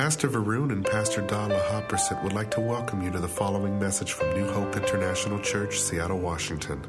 Pastor 0.00 0.28
Varun 0.28 0.72
and 0.72 0.82
Pastor 0.82 1.20
Dala 1.20 1.60
Haprasit 1.68 2.24
would 2.24 2.32
like 2.32 2.50
to 2.52 2.60
welcome 2.62 3.02
you 3.02 3.10
to 3.10 3.18
the 3.18 3.28
following 3.28 3.78
message 3.78 4.14
from 4.14 4.32
New 4.32 4.50
Hope 4.50 4.74
International 4.74 5.38
Church, 5.40 5.78
Seattle, 5.78 6.18
Washington. 6.18 6.82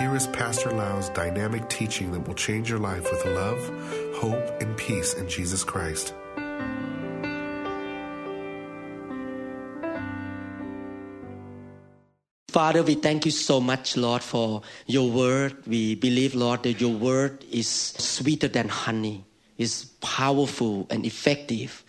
Here 0.00 0.12
is 0.16 0.26
Pastor 0.26 0.72
Lau's 0.72 1.08
dynamic 1.10 1.68
teaching 1.68 2.10
that 2.10 2.26
will 2.26 2.34
change 2.34 2.68
your 2.68 2.80
life 2.80 3.08
with 3.12 3.24
love, 3.26 3.60
hope, 4.16 4.60
and 4.60 4.76
peace 4.76 5.14
in 5.14 5.28
Jesus 5.28 5.62
Christ. 5.62 6.14
Father, 12.48 12.82
we 12.82 12.96
thank 12.96 13.24
you 13.24 13.30
so 13.30 13.60
much, 13.60 13.96
Lord, 13.96 14.24
for 14.24 14.62
your 14.86 15.08
word. 15.08 15.64
We 15.68 15.94
believe, 15.94 16.34
Lord, 16.34 16.64
that 16.64 16.80
your 16.80 16.92
word 16.92 17.44
is 17.52 17.68
sweeter 17.68 18.48
than 18.48 18.68
honey, 18.68 19.24
is 19.58 19.84
powerful 20.00 20.88
and 20.90 21.06
effective, 21.06 21.84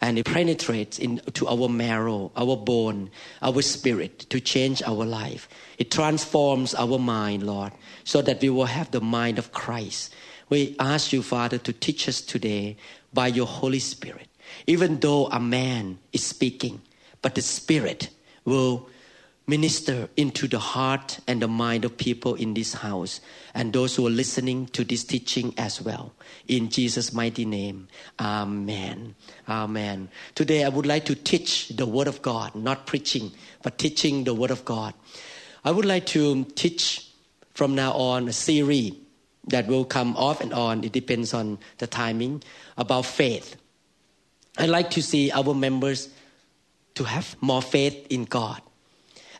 and 0.00 0.18
it 0.18 0.26
penetrates 0.26 0.98
into 0.98 1.46
our 1.46 1.68
marrow, 1.68 2.32
our 2.36 2.56
bone, 2.56 3.10
our 3.42 3.60
spirit 3.60 4.20
to 4.30 4.40
change 4.40 4.82
our 4.82 5.04
life. 5.04 5.48
It 5.78 5.90
transforms 5.90 6.74
our 6.74 6.98
mind, 6.98 7.42
Lord, 7.44 7.72
so 8.04 8.22
that 8.22 8.40
we 8.40 8.48
will 8.48 8.66
have 8.66 8.90
the 8.90 9.00
mind 9.00 9.38
of 9.38 9.52
Christ. 9.52 10.14
We 10.48 10.74
ask 10.78 11.12
you, 11.12 11.22
Father, 11.22 11.58
to 11.58 11.72
teach 11.72 12.08
us 12.08 12.20
today 12.20 12.76
by 13.12 13.28
your 13.28 13.46
Holy 13.46 13.78
Spirit. 13.78 14.28
Even 14.66 15.00
though 15.00 15.26
a 15.26 15.38
man 15.38 15.98
is 16.12 16.24
speaking, 16.24 16.80
but 17.22 17.34
the 17.34 17.42
Spirit 17.42 18.08
will 18.44 18.88
minister 19.50 20.08
into 20.16 20.46
the 20.46 20.60
heart 20.60 21.18
and 21.26 21.42
the 21.42 21.48
mind 21.48 21.84
of 21.84 21.96
people 21.96 22.36
in 22.36 22.54
this 22.54 22.72
house 22.72 23.20
and 23.52 23.72
those 23.72 23.96
who 23.96 24.06
are 24.06 24.16
listening 24.22 24.66
to 24.68 24.84
this 24.84 25.02
teaching 25.02 25.52
as 25.58 25.82
well. 25.82 26.12
In 26.46 26.70
Jesus' 26.70 27.12
mighty 27.12 27.44
name, 27.44 27.88
Amen. 28.20 29.16
Amen. 29.48 30.08
Today 30.36 30.62
I 30.62 30.68
would 30.68 30.86
like 30.86 31.04
to 31.06 31.16
teach 31.16 31.68
the 31.70 31.84
Word 31.84 32.06
of 32.06 32.22
God, 32.22 32.54
not 32.54 32.86
preaching, 32.86 33.32
but 33.62 33.76
teaching 33.76 34.22
the 34.22 34.34
Word 34.34 34.52
of 34.52 34.64
God. 34.64 34.94
I 35.64 35.72
would 35.72 35.84
like 35.84 36.06
to 36.06 36.44
teach 36.54 37.10
from 37.52 37.74
now 37.74 37.92
on 37.92 38.28
a 38.28 38.32
series 38.32 38.94
that 39.48 39.66
will 39.66 39.84
come 39.84 40.16
off 40.16 40.40
and 40.40 40.54
on. 40.54 40.84
It 40.84 40.92
depends 40.92 41.34
on 41.34 41.58
the 41.78 41.88
timing 41.88 42.44
about 42.78 43.04
faith. 43.04 43.56
I'd 44.56 44.70
like 44.70 44.90
to 44.90 45.02
see 45.02 45.32
our 45.32 45.54
members 45.54 46.08
to 46.94 47.02
have 47.02 47.36
more 47.40 47.62
faith 47.62 48.06
in 48.10 48.26
God 48.26 48.62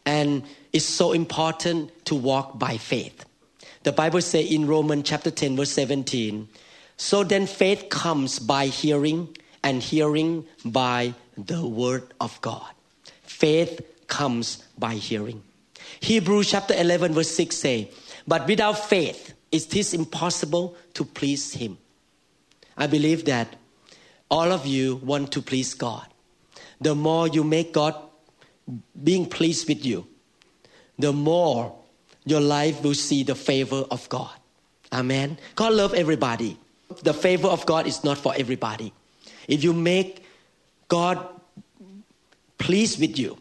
and 0.05 0.43
it's 0.73 0.85
so 0.85 1.13
important 1.13 2.05
to 2.07 2.15
walk 2.15 2.59
by 2.59 2.77
faith. 2.77 3.25
The 3.83 3.93
Bible 3.93 4.21
says 4.21 4.51
in 4.51 4.67
Romans 4.67 5.09
chapter 5.09 5.31
10, 5.31 5.57
verse 5.57 5.73
17, 5.73 6.49
so 6.97 7.25
then 7.25 7.47
faith 7.47 7.89
comes 7.89 8.39
by 8.39 8.67
hearing, 8.67 9.37
and 9.63 9.83
hearing 9.83 10.45
by 10.65 11.15
the 11.37 11.67
word 11.67 12.13
of 12.21 12.39
God. 12.43 12.71
Faith 13.23 13.81
comes 14.07 14.63
by 14.79 14.95
hearing. 14.95 15.43
Hebrews 16.01 16.51
chapter 16.51 16.75
11, 16.75 17.15
verse 17.15 17.31
6 17.31 17.57
say, 17.57 17.91
But 18.29 18.47
without 18.47 18.79
faith, 18.79 19.35
it 19.51 19.75
is 19.75 19.95
impossible 19.95 20.77
to 20.95 21.05
please 21.05 21.55
Him. 21.55 21.79
I 22.77 22.87
believe 22.87 23.25
that 23.25 23.57
all 24.31 24.53
of 24.53 24.67
you 24.67 24.97
want 24.97 25.33
to 25.33 25.43
please 25.43 25.75
God. 25.75 26.07
The 26.81 26.95
more 26.95 27.29
you 27.29 27.45
make 27.45 27.73
God 27.73 27.95
being 29.03 29.27
pleased 29.27 29.69
with 29.69 29.85
you, 29.85 30.07
the 30.99 31.13
more 31.13 31.77
your 32.25 32.41
life 32.41 32.83
will 32.83 32.95
see 32.95 33.23
the 33.23 33.35
favor 33.35 33.85
of 33.91 34.09
God. 34.09 34.33
Amen. 34.93 35.39
God 35.55 35.73
love 35.73 35.95
everybody. 35.95 36.59
The 37.03 37.15
favor 37.15 37.49
of 37.49 37.65
God 37.67 37.87
is 37.87 38.03
not 38.05 38.19
for 38.19 38.35
everybody. 38.37 38.93
If 39.49 39.65
you 39.65 39.73
make 39.73 40.25
God 40.89 41.27
pleased 42.59 43.01
with 43.01 43.19
you, 43.19 43.39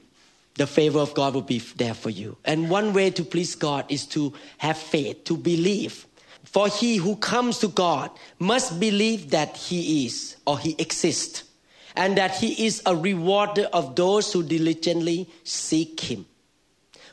the 0.56 0.68
favor 0.68 1.00
of 1.00 1.14
God 1.14 1.34
will 1.34 1.42
be 1.42 1.60
there 1.60 1.94
for 1.94 2.10
you. 2.10 2.38
And 2.46 2.70
one 2.70 2.94
way 2.94 3.10
to 3.12 3.24
please 3.24 3.56
God 3.56 3.86
is 3.90 4.06
to 4.08 4.34
have 4.58 4.78
faith, 4.78 5.24
to 5.26 5.38
believe. 5.38 6.06
For 6.44 6.68
he 6.68 6.98
who 6.98 7.16
comes 7.16 7.60
to 7.60 7.68
God 7.68 8.12
must 8.40 8.80
believe 8.80 9.32
that 9.32 9.56
he 9.56 10.06
is 10.06 10.36
or 10.46 10.60
he 10.60 10.76
exists 10.78 11.44
and 12.00 12.18
that 12.18 12.34
he 12.34 12.66
is 12.66 12.82
a 12.86 12.96
rewarder 12.96 13.68
of 13.74 13.98
those 13.98 14.32
who 14.32 14.42
diligently 14.42 15.30
seek 15.44 16.00
him. 16.00 16.26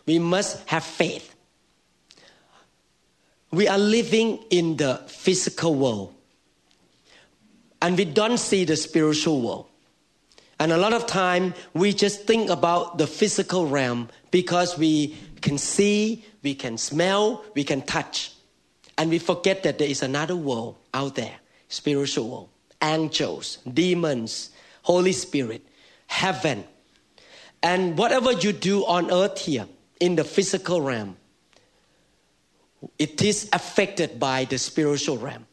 We 0.07 0.21
must 0.21 0.67
have 0.69 0.85
faith. 0.85 1.35
We 3.51 3.67
are 3.67 3.79
living 3.79 4.45
in 4.49 4.77
the 4.77 5.03
physical 5.09 5.75
world 5.75 6.15
and 7.83 7.99
we 7.99 8.05
don't 8.05 8.39
see 8.39 8.65
the 8.65 8.77
spiritual 8.77 9.43
world. 9.43 9.67
And 10.61 10.71
a 10.71 10.77
lot 10.77 10.93
of 10.93 11.09
time 11.09 11.55
we 11.75 11.93
just 11.93 12.25
think 12.25 12.49
about 12.49 12.97
the 12.97 13.09
physical 13.09 13.67
realm 13.67 14.09
because 14.31 14.79
we 14.79 15.17
can 15.41 15.59
see, 15.59 16.25
we 16.45 16.55
can 16.55 16.79
smell, 16.79 17.45
we 17.55 17.65
can 17.65 17.83
touch. 17.83 18.31
And 18.97 19.11
we 19.11 19.19
forget 19.19 19.65
that 19.65 19.79
there 19.79 19.89
is 19.89 20.05
another 20.05 20.37
world 20.37 20.77
out 20.95 21.17
there, 21.17 21.35
spiritual 21.69 22.31
world, 22.31 22.49
angels, 22.81 23.59
demons, 23.75 24.51
Holy 24.87 25.11
Spirit, 25.11 25.67
heaven. 26.07 26.63
And 27.61 27.99
whatever 27.99 28.31
you 28.31 28.53
do 28.53 28.87
on 28.87 29.11
earth 29.11 29.41
here, 29.41 29.67
in 29.99 30.15
the 30.15 30.23
physical 30.23 30.81
realm, 30.81 31.17
it 33.01 33.21
is 33.21 33.49
affected 33.53 34.21
by 34.21 34.45
the 34.45 34.59
spiritual 34.59 35.19
realm. 35.19 35.47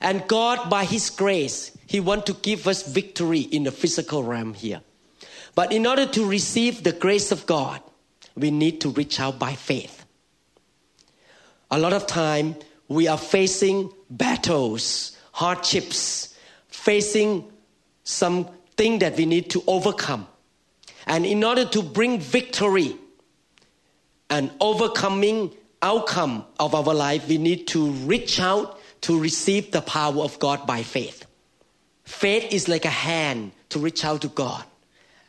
And 0.00 0.28
God, 0.28 0.70
by 0.70 0.84
His 0.84 1.10
grace, 1.10 1.76
He 1.84 1.98
wants 1.98 2.26
to 2.26 2.34
give 2.34 2.68
us 2.68 2.86
victory 2.86 3.40
in 3.40 3.64
the 3.64 3.72
physical 3.72 4.22
realm 4.22 4.54
here. 4.54 4.82
But 5.56 5.72
in 5.72 5.84
order 5.84 6.06
to 6.06 6.24
receive 6.24 6.84
the 6.84 6.92
grace 6.92 7.32
of 7.32 7.46
God, 7.46 7.80
we 8.36 8.52
need 8.52 8.80
to 8.82 8.90
reach 8.90 9.18
out 9.18 9.40
by 9.40 9.54
faith. 9.54 10.04
A 11.72 11.78
lot 11.78 11.92
of 11.92 12.06
time 12.06 12.54
we 12.86 13.08
are 13.08 13.18
facing 13.18 13.90
battles, 14.08 15.16
hardships, 15.32 16.36
facing 16.68 17.50
something 18.04 19.00
that 19.00 19.16
we 19.16 19.26
need 19.26 19.50
to 19.50 19.62
overcome. 19.66 20.26
And 21.06 21.26
in 21.26 21.42
order 21.42 21.64
to 21.64 21.82
bring 21.82 22.20
victory 22.20 22.96
and 24.30 24.50
overcoming 24.60 25.52
outcome 25.82 26.46
of 26.58 26.74
our 26.74 26.94
life, 26.94 27.28
we 27.28 27.38
need 27.38 27.66
to 27.68 27.90
reach 27.90 28.40
out 28.40 28.78
to 29.02 29.20
receive 29.20 29.70
the 29.70 29.82
power 29.82 30.22
of 30.22 30.38
God 30.38 30.66
by 30.66 30.82
faith. 30.82 31.26
Faith 32.04 32.52
is 32.52 32.68
like 32.68 32.84
a 32.84 32.90
hand 32.90 33.52
to 33.70 33.78
reach 33.78 34.04
out 34.04 34.22
to 34.22 34.28
God 34.28 34.64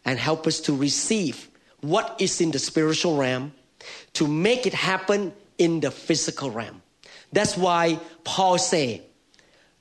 and 0.06 0.20
help 0.20 0.48
us 0.48 0.60
to 0.62 0.76
receive 0.76 1.50
what 1.82 2.16
is 2.20 2.40
in 2.40 2.52
the 2.52 2.60
spiritual 2.60 3.18
realm 3.18 3.54
to 4.14 4.28
make 4.28 4.66
it 4.66 4.74
happen 4.74 5.34
in 5.58 5.80
the 5.80 5.92
physical 5.92 6.50
realm. 6.52 6.82
That's 7.32 7.58
why 7.58 8.00
Paul 8.24 8.58
say, 8.58 9.02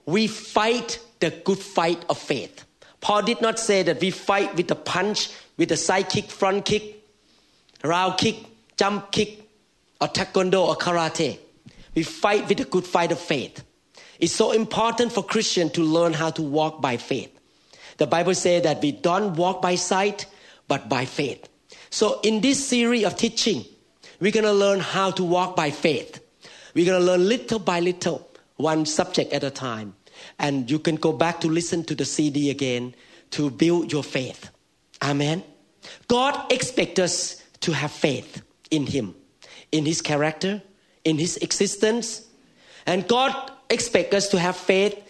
we 0.06 0.26
fight 0.26 0.98
the 1.20 1.30
good 1.30 1.58
fight 1.58 2.04
of 2.08 2.18
faith. 2.18 2.64
Paul 3.04 3.20
did 3.20 3.42
not 3.42 3.58
say 3.58 3.82
that 3.82 4.00
we 4.00 4.10
fight 4.10 4.56
with 4.56 4.70
a 4.70 4.74
punch, 4.74 5.28
with 5.58 5.70
a 5.70 5.76
side 5.76 6.08
kick, 6.08 6.30
front 6.30 6.64
kick, 6.64 7.04
round 7.82 8.16
kick, 8.16 8.36
jump 8.78 9.12
kick, 9.12 9.46
or 10.00 10.08
taekwondo 10.08 10.66
or 10.66 10.74
karate. 10.74 11.38
We 11.94 12.02
fight 12.02 12.48
with 12.48 12.60
a 12.60 12.64
good 12.64 12.86
fight 12.86 13.12
of 13.12 13.18
faith. 13.18 13.62
It's 14.18 14.32
so 14.32 14.52
important 14.52 15.12
for 15.12 15.22
Christians 15.22 15.72
to 15.72 15.82
learn 15.82 16.14
how 16.14 16.30
to 16.30 16.40
walk 16.40 16.80
by 16.80 16.96
faith. 16.96 17.30
The 17.98 18.06
Bible 18.06 18.34
says 18.34 18.62
that 18.62 18.80
we 18.80 18.92
don't 18.92 19.34
walk 19.36 19.60
by 19.60 19.74
sight, 19.74 20.24
but 20.66 20.88
by 20.88 21.04
faith. 21.04 21.46
So 21.90 22.20
in 22.22 22.40
this 22.40 22.66
series 22.66 23.04
of 23.04 23.18
teaching, 23.18 23.66
we're 24.18 24.32
going 24.32 24.44
to 24.46 24.52
learn 24.52 24.80
how 24.80 25.10
to 25.10 25.24
walk 25.24 25.56
by 25.56 25.72
faith. 25.72 26.24
We're 26.74 26.86
going 26.86 27.02
to 27.02 27.06
learn 27.06 27.28
little 27.28 27.58
by 27.58 27.80
little, 27.80 28.26
one 28.56 28.86
subject 28.86 29.34
at 29.34 29.44
a 29.44 29.50
time 29.50 29.94
and 30.38 30.70
you 30.70 30.78
can 30.78 30.96
go 30.96 31.12
back 31.12 31.40
to 31.40 31.48
listen 31.48 31.84
to 31.84 31.94
the 31.94 32.04
CD 32.04 32.50
again 32.50 32.94
to 33.30 33.50
build 33.50 33.92
your 33.92 34.02
faith. 34.02 34.50
Amen. 35.02 35.42
God 36.08 36.52
expects 36.52 37.00
us 37.00 37.42
to 37.60 37.72
have 37.72 37.90
faith 37.90 38.42
in 38.70 38.86
Him, 38.86 39.14
in 39.72 39.84
His 39.84 40.00
character, 40.00 40.62
in 41.04 41.18
His 41.18 41.36
existence. 41.38 42.26
And 42.86 43.06
God 43.08 43.52
expects 43.70 44.14
us 44.14 44.28
to 44.28 44.38
have 44.38 44.56
faith 44.56 45.00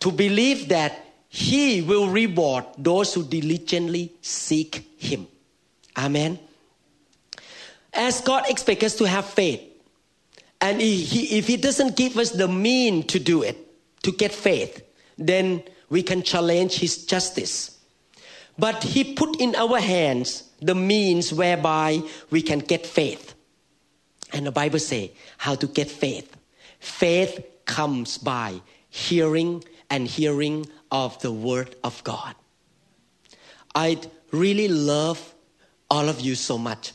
to 0.00 0.10
believe 0.10 0.68
that 0.68 1.04
He 1.28 1.82
will 1.82 2.08
reward 2.08 2.64
those 2.78 3.14
who 3.14 3.24
diligently 3.24 4.12
seek 4.22 4.88
Him. 4.96 5.26
Amen. 5.96 6.38
As 7.92 8.20
God 8.20 8.44
expects 8.48 8.84
us 8.84 8.96
to 8.96 9.04
have 9.04 9.24
faith, 9.24 9.62
and 10.60 10.78
if 10.80 11.46
He 11.46 11.56
doesn't 11.56 11.96
give 11.96 12.16
us 12.16 12.30
the 12.30 12.48
mean 12.48 13.06
to 13.08 13.18
do 13.18 13.42
it, 13.42 13.63
to 14.04 14.12
get 14.12 14.32
faith, 14.32 14.82
then 15.18 15.62
we 15.90 16.02
can 16.02 16.22
challenge 16.22 16.78
his 16.78 17.04
justice. 17.04 17.78
But 18.58 18.84
he 18.84 19.14
put 19.14 19.40
in 19.40 19.54
our 19.56 19.80
hands 19.80 20.44
the 20.60 20.74
means 20.74 21.32
whereby 21.32 22.02
we 22.30 22.40
can 22.42 22.60
get 22.60 22.86
faith. 22.86 23.34
And 24.32 24.46
the 24.46 24.52
Bible 24.52 24.78
says 24.78 25.10
how 25.38 25.54
to 25.56 25.66
get 25.66 25.90
faith. 25.90 26.36
Faith 26.78 27.44
comes 27.66 28.18
by 28.18 28.60
hearing 28.88 29.64
and 29.90 30.06
hearing 30.06 30.66
of 30.90 31.20
the 31.20 31.32
word 31.32 31.74
of 31.82 32.02
God. 32.04 32.34
I 33.74 33.98
really 34.30 34.68
love 34.68 35.34
all 35.90 36.08
of 36.08 36.20
you 36.20 36.34
so 36.34 36.58
much 36.58 36.92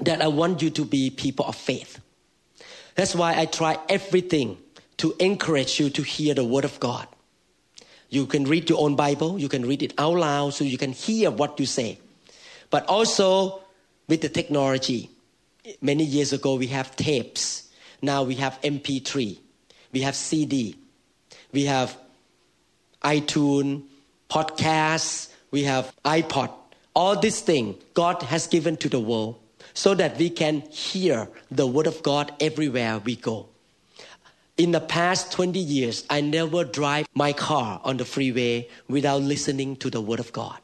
that 0.00 0.22
I 0.22 0.28
want 0.28 0.62
you 0.62 0.70
to 0.70 0.84
be 0.84 1.10
people 1.10 1.46
of 1.46 1.56
faith. 1.56 2.00
That's 2.94 3.14
why 3.14 3.38
I 3.38 3.46
try 3.46 3.78
everything 3.88 4.58
to 5.00 5.16
encourage 5.18 5.80
you 5.80 5.88
to 5.88 6.02
hear 6.02 6.34
the 6.34 6.44
Word 6.44 6.66
of 6.66 6.78
God. 6.78 7.08
You 8.10 8.26
can 8.26 8.44
read 8.44 8.68
your 8.68 8.82
own 8.82 8.96
Bible, 8.96 9.38
you 9.38 9.48
can 9.48 9.64
read 9.64 9.82
it 9.82 9.94
out 9.96 10.18
loud 10.18 10.52
so 10.52 10.62
you 10.62 10.76
can 10.76 10.92
hear 10.92 11.30
what 11.30 11.58
you 11.58 11.64
say. 11.64 11.98
But 12.68 12.84
also 12.84 13.62
with 14.08 14.20
the 14.20 14.28
technology, 14.28 15.08
many 15.80 16.04
years 16.04 16.34
ago 16.34 16.56
we 16.56 16.66
have 16.66 16.94
tapes, 16.96 17.70
now 18.02 18.24
we 18.24 18.34
have 18.34 18.60
MP3, 18.60 19.38
we 19.90 20.00
have 20.02 20.14
CD, 20.14 20.76
we 21.50 21.64
have 21.64 21.96
iTunes, 23.02 23.82
podcasts, 24.28 25.32
we 25.50 25.64
have 25.64 25.94
iPod. 26.04 26.52
All 26.94 27.18
these 27.18 27.40
things 27.40 27.82
God 27.94 28.20
has 28.24 28.46
given 28.48 28.76
to 28.78 28.90
the 28.90 29.00
world 29.00 29.40
so 29.72 29.94
that 29.94 30.18
we 30.18 30.28
can 30.28 30.60
hear 30.70 31.26
the 31.50 31.66
Word 31.66 31.86
of 31.86 32.02
God 32.02 32.34
everywhere 32.38 32.98
we 32.98 33.16
go. 33.16 33.48
In 34.60 34.72
the 34.72 34.80
past 34.80 35.32
20 35.32 35.58
years, 35.58 36.04
I 36.10 36.20
never 36.20 36.64
drive 36.64 37.08
my 37.14 37.32
car 37.32 37.80
on 37.82 37.96
the 37.96 38.04
freeway 38.04 38.68
without 38.88 39.22
listening 39.22 39.76
to 39.76 39.88
the 39.88 40.02
Word 40.02 40.20
of 40.20 40.34
God. 40.34 40.58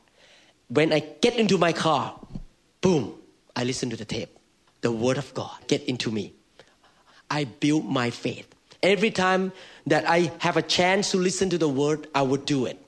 When 0.69 0.93
I 0.93 1.01
get 1.23 1.37
into 1.37 1.57
my 1.57 1.73
car, 1.73 2.15
boom, 2.83 3.15
I 3.57 3.65
listen 3.65 3.89
to 3.89 3.97
the 3.97 4.05
tape. 4.05 4.37
The 4.83 4.93
Word 4.93 5.17
of 5.17 5.33
God 5.33 5.57
get 5.67 5.83
into 5.85 6.11
me. 6.11 6.35
I 7.31 7.45
build 7.45 7.87
my 7.87 8.11
faith. 8.11 8.47
Every 8.83 9.11
time 9.11 9.51
that 9.87 10.07
I 10.07 10.31
have 10.41 10.59
a 10.59 10.63
chance 10.63 11.13
to 11.13 11.17
listen 11.17 11.49
to 11.49 11.57
the 11.57 11.67
Word, 11.67 12.07
I 12.15 12.21
would 12.21 12.45
do 12.45 12.67
it 12.67 12.79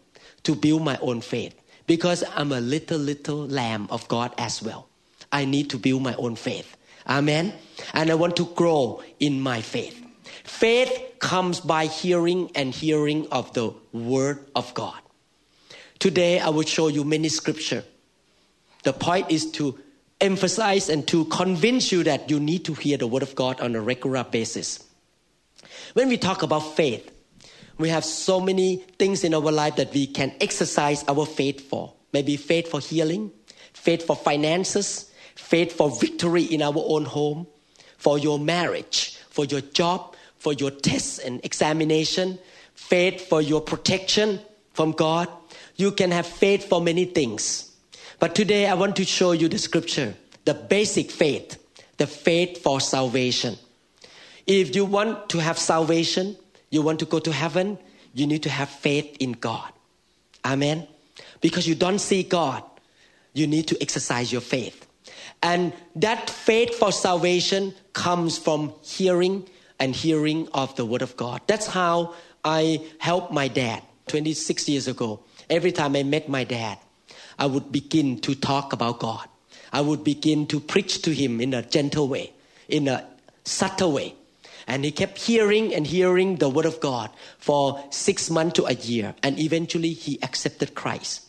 to 0.42 0.54
build 0.54 0.82
my 0.82 0.98
own 0.98 1.22
faith 1.22 1.54
because 1.86 2.22
I'm 2.36 2.52
a 2.52 2.60
little, 2.60 2.98
little 2.98 3.46
lamb 3.46 3.88
of 3.90 4.06
God 4.08 4.34
as 4.36 4.62
well. 4.62 4.90
I 5.32 5.46
need 5.46 5.70
to 5.70 5.78
build 5.78 6.02
my 6.02 6.12
own 6.16 6.36
faith. 6.36 6.76
Amen. 7.08 7.54
And 7.94 8.10
I 8.10 8.14
want 8.14 8.36
to 8.36 8.44
grow 8.44 9.02
in 9.18 9.40
my 9.40 9.62
faith. 9.62 10.04
Faith 10.48 11.18
comes 11.18 11.60
by 11.60 11.84
hearing 11.84 12.50
and 12.54 12.74
hearing 12.74 13.28
of 13.30 13.52
the 13.52 13.70
Word 13.92 14.44
of 14.56 14.72
God. 14.72 14.98
Today 15.98 16.40
I 16.40 16.48
will 16.48 16.64
show 16.64 16.88
you 16.88 17.04
many 17.04 17.28
scripture. 17.28 17.84
The 18.82 18.94
point 18.94 19.30
is 19.30 19.50
to 19.52 19.78
emphasize 20.22 20.88
and 20.88 21.06
to 21.08 21.26
convince 21.26 21.92
you 21.92 22.02
that 22.04 22.30
you 22.30 22.40
need 22.40 22.64
to 22.64 22.72
hear 22.72 22.96
the 22.96 23.06
Word 23.06 23.22
of 23.22 23.34
God 23.34 23.60
on 23.60 23.76
a 23.76 23.80
regular 23.80 24.24
basis. 24.24 24.82
When 25.92 26.08
we 26.08 26.16
talk 26.16 26.42
about 26.42 26.60
faith, 26.60 27.08
we 27.76 27.90
have 27.90 28.04
so 28.04 28.40
many 28.40 28.76
things 28.98 29.24
in 29.24 29.34
our 29.34 29.52
life 29.52 29.76
that 29.76 29.92
we 29.92 30.06
can 30.06 30.34
exercise 30.40 31.04
our 31.08 31.26
faith 31.26 31.68
for. 31.68 31.92
Maybe 32.14 32.36
faith 32.36 32.68
for 32.68 32.80
healing, 32.80 33.30
faith 33.74 34.06
for 34.06 34.16
finances, 34.16 35.12
faith 35.34 35.74
for 35.74 35.90
victory 35.90 36.44
in 36.44 36.62
our 36.62 36.74
own 36.74 37.04
home, 37.04 37.46
for 37.98 38.18
your 38.18 38.38
marriage, 38.38 39.18
for 39.28 39.44
your 39.44 39.60
job, 39.60 40.14
for 40.38 40.52
your 40.52 40.70
tests 40.70 41.18
and 41.18 41.44
examination, 41.44 42.38
faith 42.74 43.28
for 43.28 43.42
your 43.42 43.60
protection 43.60 44.40
from 44.72 44.92
God. 44.92 45.28
You 45.76 45.92
can 45.92 46.10
have 46.10 46.26
faith 46.26 46.68
for 46.68 46.80
many 46.80 47.04
things. 47.04 47.72
But 48.18 48.34
today 48.34 48.66
I 48.66 48.74
want 48.74 48.96
to 48.96 49.04
show 49.04 49.32
you 49.32 49.48
the 49.48 49.58
scripture, 49.58 50.14
the 50.44 50.54
basic 50.54 51.10
faith, 51.10 51.58
the 51.98 52.06
faith 52.06 52.62
for 52.62 52.80
salvation. 52.80 53.56
If 54.46 54.74
you 54.74 54.84
want 54.84 55.28
to 55.30 55.38
have 55.38 55.58
salvation, 55.58 56.36
you 56.70 56.82
want 56.82 56.98
to 57.00 57.04
go 57.04 57.18
to 57.18 57.32
heaven, 57.32 57.78
you 58.14 58.26
need 58.26 58.42
to 58.44 58.50
have 58.50 58.68
faith 58.68 59.16
in 59.20 59.32
God. 59.32 59.72
Amen. 60.44 60.86
Because 61.40 61.66
you 61.66 61.74
don't 61.74 61.98
see 61.98 62.22
God, 62.22 62.62
you 63.32 63.46
need 63.46 63.68
to 63.68 63.80
exercise 63.80 64.32
your 64.32 64.40
faith. 64.40 64.86
And 65.42 65.72
that 65.96 66.30
faith 66.30 66.74
for 66.74 66.90
salvation 66.90 67.74
comes 67.92 68.38
from 68.38 68.72
hearing 68.82 69.48
and 69.78 69.94
hearing 69.94 70.48
of 70.52 70.74
the 70.76 70.84
Word 70.84 71.02
of 71.02 71.16
God. 71.16 71.40
That's 71.46 71.66
how 71.66 72.14
I 72.44 72.84
helped 72.98 73.32
my 73.32 73.48
dad 73.48 73.82
26 74.08 74.68
years 74.68 74.88
ago. 74.88 75.20
Every 75.48 75.72
time 75.72 75.96
I 75.96 76.02
met 76.02 76.28
my 76.28 76.44
dad, 76.44 76.78
I 77.38 77.46
would 77.46 77.70
begin 77.70 78.20
to 78.20 78.34
talk 78.34 78.72
about 78.72 78.98
God. 78.98 79.28
I 79.72 79.80
would 79.80 80.02
begin 80.02 80.46
to 80.48 80.60
preach 80.60 81.02
to 81.02 81.14
him 81.14 81.40
in 81.40 81.54
a 81.54 81.62
gentle 81.62 82.08
way, 82.08 82.32
in 82.68 82.88
a 82.88 83.06
subtle 83.44 83.92
way. 83.92 84.14
And 84.66 84.84
he 84.84 84.90
kept 84.90 85.18
hearing 85.18 85.74
and 85.74 85.86
hearing 85.86 86.36
the 86.36 86.48
Word 86.48 86.66
of 86.66 86.80
God 86.80 87.10
for 87.38 87.82
six 87.90 88.28
months 88.28 88.54
to 88.54 88.66
a 88.66 88.74
year. 88.74 89.14
And 89.22 89.38
eventually 89.38 89.92
he 89.92 90.18
accepted 90.22 90.74
Christ 90.74 91.28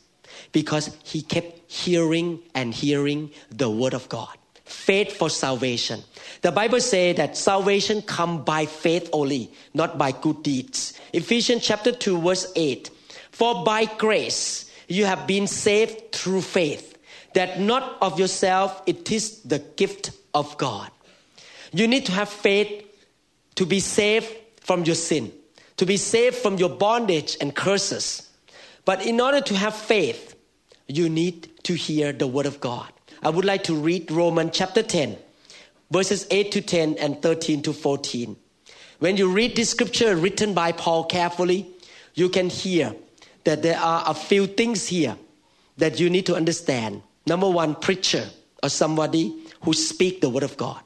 because 0.52 0.98
he 1.04 1.22
kept 1.22 1.72
hearing 1.72 2.40
and 2.56 2.74
hearing 2.74 3.32
the 3.52 3.70
word 3.70 3.94
of 3.94 4.10
God. 4.10 4.36
Faith 4.70 5.14
for 5.14 5.32
salvation. 5.32 6.04
The 6.42 6.52
Bible 6.52 6.80
says 6.80 7.18
that 7.18 7.36
salvation 7.36 8.04
come 8.04 8.44
by 8.44 8.68
faith 8.68 9.10
only, 9.12 9.52
not 9.74 9.98
by 9.98 10.12
good 10.12 10.44
deeds. 10.44 10.94
Ephesians 11.12 11.66
chapter 11.66 11.92
2 11.92 12.22
verse 12.22 12.52
8. 12.56 12.92
For 13.32 13.64
by 13.66 13.86
grace 13.86 14.72
you 14.88 15.06
have 15.06 15.26
been 15.26 15.48
saved 15.48 16.12
through 16.12 16.42
faith, 16.42 17.00
that 17.34 17.60
not 17.60 17.98
of 18.00 18.20
yourself, 18.20 18.84
it 18.86 19.12
is 19.12 19.42
the 19.42 19.58
gift 19.58 20.12
of 20.36 20.56
God. 20.60 20.92
You 21.74 21.88
need 21.88 22.06
to 22.06 22.12
have 22.12 22.30
faith 22.30 22.86
to 23.56 23.66
be 23.66 23.80
saved 23.80 24.30
from 24.62 24.84
your 24.84 24.96
sin, 24.96 25.32
to 25.78 25.86
be 25.88 25.98
saved 25.98 26.36
from 26.36 26.58
your 26.58 26.70
bondage 26.70 27.38
and 27.42 27.56
curses. 27.56 28.30
But 28.86 29.04
in 29.04 29.20
order 29.20 29.42
to 29.42 29.56
have 29.56 29.74
faith, 29.74 30.36
you 30.88 31.10
need 31.10 31.64
to 31.64 31.74
hear 31.74 32.14
the 32.14 32.28
word 32.28 32.46
of 32.46 32.60
God. 32.60 32.94
I 33.22 33.30
would 33.30 33.46
like 33.46 33.64
to 33.66 33.76
read 33.76 34.10
Romans 34.12 34.52
chapter 34.54 34.82
10, 34.82 35.18
verses 35.92 36.26
8 36.32 36.52
to 36.54 36.62
10 36.62 36.96
and 37.00 37.22
13 37.22 37.62
to 37.64 37.74
14. 37.74 38.38
When 39.00 39.18
you 39.18 39.32
read 39.32 39.56
this 39.56 39.70
scripture 39.72 40.16
written 40.16 40.54
by 40.54 40.72
Paul 40.72 41.04
carefully, 41.04 41.68
you 42.14 42.30
can 42.30 42.50
hear 42.50 42.96
that 43.44 43.62
there 43.62 43.78
are 43.78 44.04
a 44.06 44.14
few 44.14 44.48
things 44.48 44.88
here 44.88 45.18
that 45.78 46.00
you 46.00 46.10
need 46.10 46.26
to 46.28 46.36
understand. 46.36 47.02
Number 47.26 47.50
one, 47.50 47.76
preacher 47.76 48.30
or 48.64 48.70
somebody 48.70 49.36
who 49.64 49.74
speak 49.74 50.22
the 50.22 50.30
word 50.30 50.44
of 50.44 50.56
God. 50.58 50.82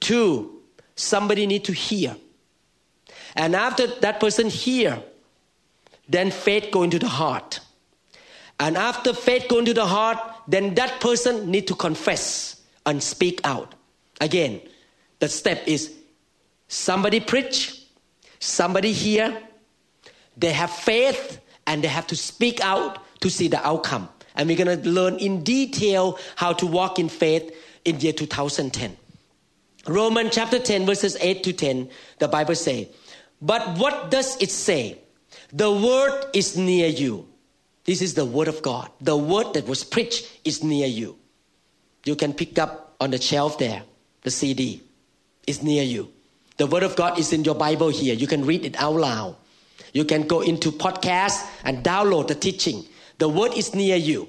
Two, 0.00 0.60
somebody 0.96 1.46
need 1.46 1.64
to 1.64 1.72
hear. 1.72 2.16
And 3.36 3.56
after 3.56 3.86
that 4.00 4.20
person 4.20 4.48
hear, 4.48 5.02
then 6.08 6.30
faith 6.30 6.70
go 6.70 6.82
into 6.82 6.98
the 6.98 7.08
heart. 7.08 7.60
And 8.60 8.76
after 8.76 9.12
faith 9.12 9.46
go 9.48 9.58
into 9.58 9.74
the 9.74 9.86
heart, 9.86 10.18
then 10.46 10.74
that 10.74 11.00
person 11.00 11.50
need 11.50 11.66
to 11.68 11.74
confess 11.74 12.62
and 12.86 13.02
speak 13.02 13.40
out. 13.44 13.74
Again, 14.20 14.60
the 15.18 15.28
step 15.28 15.66
is 15.66 15.94
somebody 16.68 17.20
preach, 17.20 17.82
somebody 18.40 18.92
hear, 18.92 19.40
they 20.36 20.52
have 20.52 20.70
faith, 20.70 21.40
and 21.66 21.82
they 21.82 21.88
have 21.88 22.06
to 22.08 22.16
speak 22.16 22.60
out 22.60 22.98
to 23.20 23.30
see 23.30 23.48
the 23.48 23.64
outcome. 23.66 24.08
And 24.36 24.48
we're 24.48 24.62
going 24.62 24.82
to 24.82 24.88
learn 24.88 25.16
in 25.16 25.42
detail 25.44 26.18
how 26.36 26.52
to 26.54 26.66
walk 26.66 26.98
in 26.98 27.08
faith 27.08 27.54
in 27.84 28.00
year 28.00 28.12
2010. 28.12 28.96
Romans 29.86 30.30
chapter 30.34 30.58
10 30.58 30.86
verses 30.86 31.16
8 31.20 31.42
to 31.44 31.52
10, 31.52 31.88
the 32.18 32.28
Bible 32.28 32.54
say, 32.54 32.88
But 33.40 33.78
what 33.78 34.10
does 34.10 34.40
it 34.40 34.50
say? 34.50 34.98
The 35.52 35.70
word 35.70 36.24
is 36.32 36.56
near 36.56 36.88
you 36.88 37.28
this 37.84 38.00
is 38.00 38.14
the 38.14 38.24
word 38.24 38.48
of 38.48 38.62
God. 38.62 38.90
The 39.00 39.16
word 39.16 39.54
that 39.54 39.66
was 39.66 39.84
preached 39.84 40.40
is 40.44 40.64
near 40.64 40.86
you. 40.86 41.18
You 42.04 42.16
can 42.16 42.32
pick 42.32 42.58
up 42.58 42.96
on 43.00 43.10
the 43.10 43.20
shelf 43.20 43.58
there. 43.58 43.82
The 44.22 44.30
CD 44.30 44.82
is 45.46 45.62
near 45.62 45.82
you. 45.82 46.10
The 46.56 46.66
word 46.66 46.82
of 46.82 46.96
God 46.96 47.18
is 47.18 47.32
in 47.32 47.44
your 47.44 47.54
Bible 47.54 47.88
here. 47.88 48.14
You 48.14 48.26
can 48.26 48.44
read 48.46 48.64
it 48.64 48.80
out 48.80 48.94
loud. 48.94 49.36
You 49.92 50.04
can 50.04 50.26
go 50.26 50.40
into 50.40 50.72
podcast 50.72 51.46
and 51.64 51.84
download 51.84 52.28
the 52.28 52.34
teaching. 52.34 52.84
The 53.18 53.28
word 53.28 53.52
is 53.54 53.74
near 53.74 53.96
you. 53.96 54.28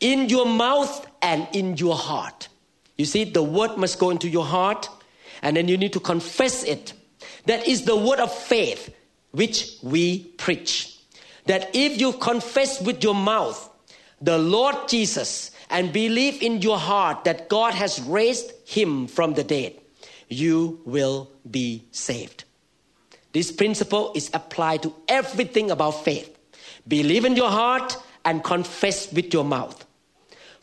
In 0.00 0.28
your 0.28 0.46
mouth 0.46 1.06
and 1.20 1.46
in 1.52 1.76
your 1.76 1.96
heart. 1.96 2.48
You 2.96 3.04
see, 3.04 3.24
the 3.24 3.42
word 3.42 3.76
must 3.76 3.98
go 3.98 4.10
into 4.10 4.28
your 4.28 4.44
heart 4.44 4.88
and 5.42 5.56
then 5.56 5.68
you 5.68 5.76
need 5.76 5.92
to 5.92 6.00
confess 6.00 6.62
it. 6.62 6.94
That 7.46 7.68
is 7.68 7.84
the 7.84 7.96
word 7.96 8.18
of 8.18 8.32
faith 8.32 8.94
which 9.32 9.76
we 9.82 10.24
preach 10.38 10.93
that 11.46 11.70
if 11.74 12.00
you 12.00 12.12
confess 12.14 12.80
with 12.80 13.02
your 13.02 13.14
mouth 13.14 13.70
the 14.20 14.38
Lord 14.38 14.88
Jesus 14.88 15.50
and 15.70 15.92
believe 15.92 16.42
in 16.42 16.62
your 16.62 16.78
heart 16.78 17.24
that 17.24 17.48
God 17.48 17.74
has 17.74 18.00
raised 18.02 18.52
him 18.66 19.06
from 19.06 19.34
the 19.34 19.44
dead, 19.44 19.74
you 20.28 20.80
will 20.84 21.30
be 21.50 21.84
saved. 21.90 22.44
This 23.32 23.50
principle 23.50 24.12
is 24.14 24.30
applied 24.32 24.82
to 24.84 24.94
everything 25.08 25.70
about 25.70 26.04
faith. 26.04 26.38
Believe 26.86 27.24
in 27.24 27.36
your 27.36 27.50
heart 27.50 27.96
and 28.24 28.42
confess 28.44 29.12
with 29.12 29.34
your 29.34 29.44
mouth. 29.44 29.84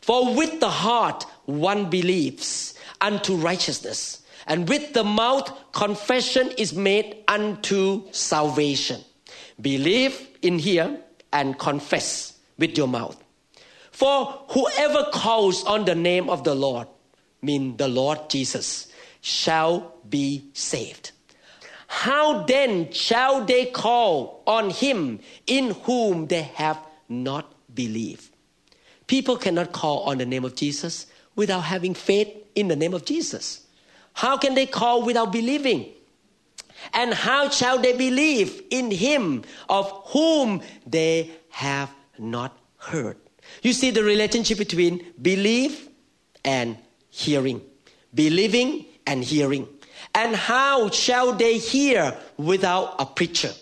For 0.00 0.34
with 0.34 0.58
the 0.58 0.70
heart 0.70 1.24
one 1.44 1.90
believes 1.90 2.74
unto 3.00 3.36
righteousness, 3.36 4.22
and 4.46 4.68
with 4.68 4.94
the 4.94 5.04
mouth 5.04 5.52
confession 5.72 6.50
is 6.58 6.72
made 6.72 7.22
unto 7.28 8.10
salvation. 8.12 9.00
Believe 9.62 10.28
in 10.42 10.58
here 10.58 10.98
and 11.32 11.58
confess 11.58 12.38
with 12.58 12.76
your 12.76 12.88
mouth. 12.88 13.22
For 13.92 14.44
whoever 14.48 15.04
calls 15.12 15.64
on 15.64 15.84
the 15.84 15.94
name 15.94 16.28
of 16.28 16.44
the 16.44 16.54
Lord, 16.54 16.88
mean 17.40 17.76
the 17.76 17.88
Lord 17.88 18.28
Jesus, 18.28 18.92
shall 19.20 19.94
be 20.08 20.50
saved. 20.52 21.12
How 21.86 22.42
then 22.44 22.90
shall 22.92 23.44
they 23.44 23.66
call 23.66 24.42
on 24.46 24.70
him 24.70 25.20
in 25.46 25.72
whom 25.84 26.26
they 26.26 26.42
have 26.42 26.78
not 27.08 27.52
believed? 27.72 28.30
People 29.06 29.36
cannot 29.36 29.72
call 29.72 30.04
on 30.04 30.18
the 30.18 30.26
name 30.26 30.44
of 30.44 30.56
Jesus 30.56 31.06
without 31.36 31.60
having 31.60 31.94
faith 31.94 32.34
in 32.54 32.68
the 32.68 32.76
name 32.76 32.94
of 32.94 33.04
Jesus. 33.04 33.66
How 34.14 34.36
can 34.38 34.54
they 34.54 34.66
call 34.66 35.02
without 35.04 35.32
believing? 35.32 35.92
And 36.92 37.14
how 37.14 37.48
shall 37.48 37.78
they 37.78 37.96
believe 37.96 38.62
in 38.70 38.90
him 38.90 39.44
of 39.68 39.90
whom 40.06 40.62
they 40.86 41.30
have 41.50 41.90
not 42.18 42.56
heard? 42.78 43.16
You 43.62 43.72
see 43.72 43.90
the 43.90 44.02
relationship 44.02 44.58
between 44.58 45.04
belief 45.20 45.88
and 46.44 46.76
hearing, 47.10 47.60
believing 48.14 48.86
and 49.06 49.22
hearing. 49.22 49.68
And 50.14 50.34
how 50.34 50.90
shall 50.90 51.32
they 51.32 51.58
hear 51.58 52.16
without 52.36 52.96
a 52.98 53.06
preacher? 53.06 53.52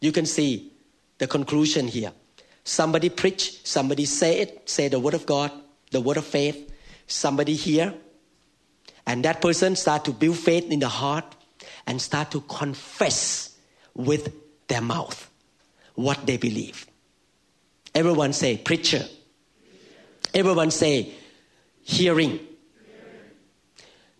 You 0.00 0.12
can 0.12 0.26
see 0.26 0.72
the 1.18 1.26
conclusion 1.26 1.88
here. 1.88 2.12
Somebody 2.64 3.08
preach, 3.08 3.64
somebody 3.66 4.04
say 4.04 4.40
it, 4.40 4.68
say 4.68 4.88
the 4.88 5.00
word 5.00 5.14
of 5.14 5.26
God, 5.26 5.50
the 5.90 6.00
word 6.00 6.18
of 6.18 6.26
faith. 6.26 6.70
Somebody 7.06 7.54
hear, 7.54 7.94
and 9.06 9.24
that 9.24 9.40
person 9.40 9.74
start 9.74 10.04
to 10.04 10.12
build 10.12 10.36
faith 10.36 10.70
in 10.70 10.80
the 10.80 10.88
heart 10.88 11.34
and 11.88 12.00
start 12.00 12.30
to 12.30 12.42
confess 12.42 13.56
with 13.94 14.32
their 14.68 14.82
mouth 14.82 15.30
what 15.94 16.26
they 16.26 16.36
believe. 16.36 16.86
Everyone 17.94 18.34
say 18.34 18.58
preacher. 18.58 19.04
Everyone 20.34 20.70
say 20.70 21.14
hearing. 21.82 22.40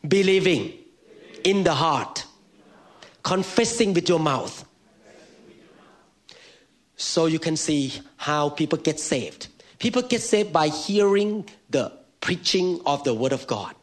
Believing 0.07 0.73
in 1.45 1.63
the 1.63 1.75
heart. 1.75 2.25
Confessing 3.23 3.93
with 3.93 4.09
your 4.09 4.19
mouth. 4.19 4.65
So 6.97 7.27
you 7.27 7.39
can 7.39 7.57
see 7.57 7.93
how 8.17 8.49
people 8.49 8.79
get 8.79 8.99
saved. 8.99 9.49
People 9.79 10.01
get 10.01 10.23
saved 10.23 10.55
by 10.55 10.69
hearing 10.69 11.45
the 11.69 11.93
preaching 12.23 12.81
of 12.87 13.05
the 13.05 13.13
word 13.13 13.33
of 13.33 13.47
God. 13.47 13.75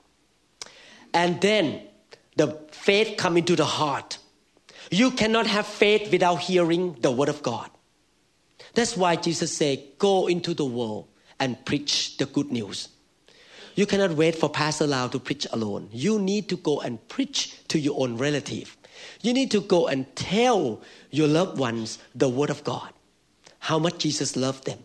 And 1.13 1.39
then 1.39 1.81
the 2.35 2.64
faith 2.85 3.17
come 3.17 3.35
into 3.35 3.55
the 3.55 3.65
heart. 3.65 4.19
You 4.91 5.09
cannot 5.09 5.47
have 5.47 5.65
faith 5.65 6.11
without 6.11 6.35
hearing 6.35 6.93
the 7.01 7.09
word 7.09 7.29
of 7.29 7.41
God. 7.41 7.69
That's 8.75 8.95
why 8.95 9.15
Jesus 9.15 9.57
said, 9.57 9.79
Go 9.97 10.27
into 10.27 10.53
the 10.53 10.65
world 10.65 11.07
and 11.39 11.57
preach 11.65 12.17
the 12.17 12.27
good 12.27 12.51
news. 12.51 12.89
You 13.73 13.87
cannot 13.87 14.11
wait 14.11 14.35
for 14.35 14.49
Pastor 14.49 14.85
Lau 14.85 15.07
to 15.07 15.19
preach 15.19 15.47
alone. 15.51 15.89
You 15.91 16.19
need 16.19 16.47
to 16.49 16.57
go 16.57 16.79
and 16.79 17.05
preach 17.07 17.57
to 17.69 17.79
your 17.79 17.99
own 17.99 18.17
relative. 18.17 18.77
You 19.21 19.33
need 19.33 19.49
to 19.51 19.61
go 19.61 19.87
and 19.87 20.05
tell 20.15 20.81
your 21.09 21.27
loved 21.27 21.57
ones 21.57 21.97
the 22.13 22.29
word 22.29 22.51
of 22.51 22.63
God, 22.63 22.93
how 23.59 23.79
much 23.79 23.97
Jesus 23.97 24.35
loved 24.35 24.65
them. 24.65 24.79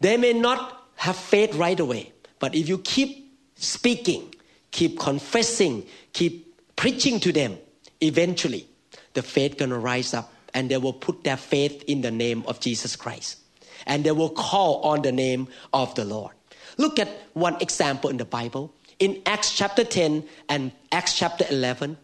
They 0.00 0.16
may 0.16 0.32
not 0.32 0.88
have 0.96 1.16
faith 1.16 1.54
right 1.54 1.78
away, 1.78 2.12
but 2.38 2.54
if 2.54 2.68
you 2.68 2.78
keep 2.78 3.38
speaking, 3.54 4.34
keep 4.70 4.98
confessing, 4.98 5.86
keep 6.12 6.43
preaching 6.84 7.18
to 7.18 7.32
them, 7.32 7.56
eventually 8.02 8.68
the 9.14 9.22
faith 9.22 9.56
gonna 9.56 9.78
rise 9.78 10.12
up 10.12 10.30
and 10.52 10.70
they 10.70 10.76
will 10.76 10.92
put 10.92 11.24
their 11.24 11.38
faith 11.38 11.82
in 11.86 12.02
the 12.02 12.10
name 12.10 12.44
of 12.46 12.60
Jesus 12.60 12.94
Christ. 12.94 13.38
And 13.86 14.04
they 14.04 14.12
will 14.12 14.28
call 14.28 14.82
on 14.82 15.00
the 15.00 15.10
name 15.10 15.48
of 15.72 15.94
the 15.94 16.04
Lord. 16.04 16.34
Look 16.76 16.98
at 16.98 17.08
one 17.32 17.56
example 17.62 18.10
in 18.10 18.18
the 18.18 18.26
Bible. 18.26 18.70
In 18.98 19.22
Acts 19.24 19.56
chapter 19.56 19.82
10 19.82 20.24
and 20.50 20.72
Acts 20.92 21.16
chapter 21.16 21.46
11, 21.48 21.96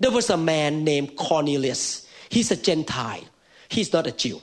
there 0.00 0.10
was 0.10 0.28
a 0.30 0.36
man 0.36 0.82
named 0.82 1.14
Cornelius. 1.14 2.04
He's 2.28 2.50
a 2.50 2.56
Gentile, 2.56 3.22
he's 3.68 3.92
not 3.92 4.08
a 4.08 4.10
Jew. 4.10 4.42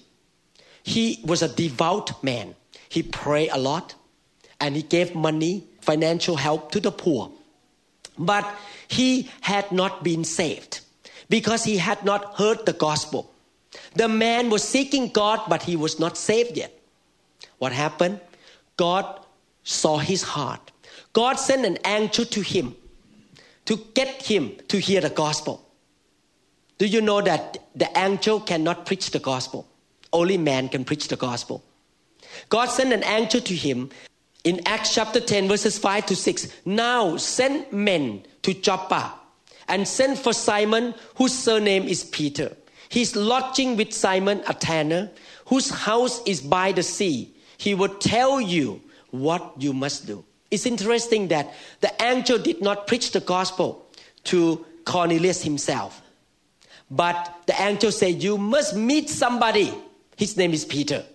He 0.83 1.19
was 1.25 1.41
a 1.41 1.50
devout 1.50 2.24
man. 2.24 2.55
He 2.88 3.03
prayed 3.03 3.50
a 3.51 3.60
lot 3.60 3.95
and 4.62 4.74
he 4.74 4.83
gave 4.83 5.13
money, 5.13 5.67
financial 5.81 6.38
help 6.38 6.71
to 6.71 6.79
the 6.79 6.93
poor. 6.93 7.33
But 8.25 8.45
he 8.87 9.29
had 9.41 9.71
not 9.71 10.03
been 10.03 10.23
saved 10.23 10.81
because 11.29 11.63
he 11.63 11.77
had 11.77 12.05
not 12.05 12.35
heard 12.35 12.65
the 12.65 12.73
gospel. 12.73 13.33
The 13.95 14.07
man 14.07 14.49
was 14.49 14.63
seeking 14.63 15.09
God, 15.09 15.41
but 15.49 15.63
he 15.63 15.75
was 15.75 15.99
not 15.99 16.17
saved 16.17 16.57
yet. 16.57 16.77
What 17.57 17.71
happened? 17.71 18.19
God 18.77 19.05
saw 19.63 19.97
his 19.97 20.23
heart. 20.23 20.71
God 21.13 21.35
sent 21.35 21.65
an 21.65 21.77
angel 21.85 22.25
to 22.25 22.41
him 22.41 22.75
to 23.65 23.77
get 23.93 24.23
him 24.23 24.55
to 24.67 24.79
hear 24.79 25.01
the 25.01 25.09
gospel. 25.09 25.65
Do 26.77 26.85
you 26.85 27.01
know 27.01 27.21
that 27.21 27.57
the 27.75 27.89
angel 27.97 28.39
cannot 28.39 28.85
preach 28.85 29.11
the 29.11 29.19
gospel? 29.19 29.67
Only 30.11 30.37
man 30.37 30.69
can 30.69 30.83
preach 30.83 31.07
the 31.07 31.15
gospel. 31.15 31.63
God 32.49 32.67
sent 32.67 32.93
an 32.93 33.03
angel 33.03 33.41
to 33.41 33.55
him 33.55 33.89
in 34.43 34.62
Acts 34.65 34.93
chapter 34.93 35.19
10, 35.19 35.48
verses 35.48 35.77
5 35.77 36.05
to 36.07 36.15
6. 36.15 36.48
Now 36.65 37.17
send 37.17 37.71
men 37.71 38.24
to 38.43 38.53
Joppa 38.53 39.13
and 39.67 39.88
send 39.88 40.17
for 40.17 40.33
Simon, 40.33 40.93
whose 41.15 41.33
surname 41.33 41.83
is 41.83 42.03
Peter. 42.03 42.55
He's 42.89 43.15
lodging 43.15 43.77
with 43.77 43.93
Simon, 43.93 44.41
a 44.48 44.53
tanner, 44.53 45.12
whose 45.45 45.69
house 45.69 46.21
is 46.25 46.41
by 46.41 46.71
the 46.71 46.83
sea. 46.83 47.33
He 47.57 47.74
will 47.74 47.95
tell 47.95 48.41
you 48.41 48.81
what 49.12 49.53
you 49.57 49.74
must 49.74 50.07
do. 50.07 50.25
It's 50.50 50.65
interesting 50.65 51.29
that 51.29 51.53
the 51.79 51.93
angel 52.03 52.38
did 52.38 52.62
not 52.62 52.88
preach 52.88 53.12
the 53.12 53.21
gospel 53.21 53.88
to 54.25 54.65
Cornelius 54.86 55.43
himself. 55.43 56.01
But 56.89 57.43
the 57.45 57.62
angel 57.62 57.91
said, 57.91 58.21
You 58.21 58.38
must 58.38 58.75
meet 58.75 59.10
somebody. 59.10 59.74
His 60.17 60.36
name 60.36 60.51
is 60.51 60.65
Peter, 60.65 61.05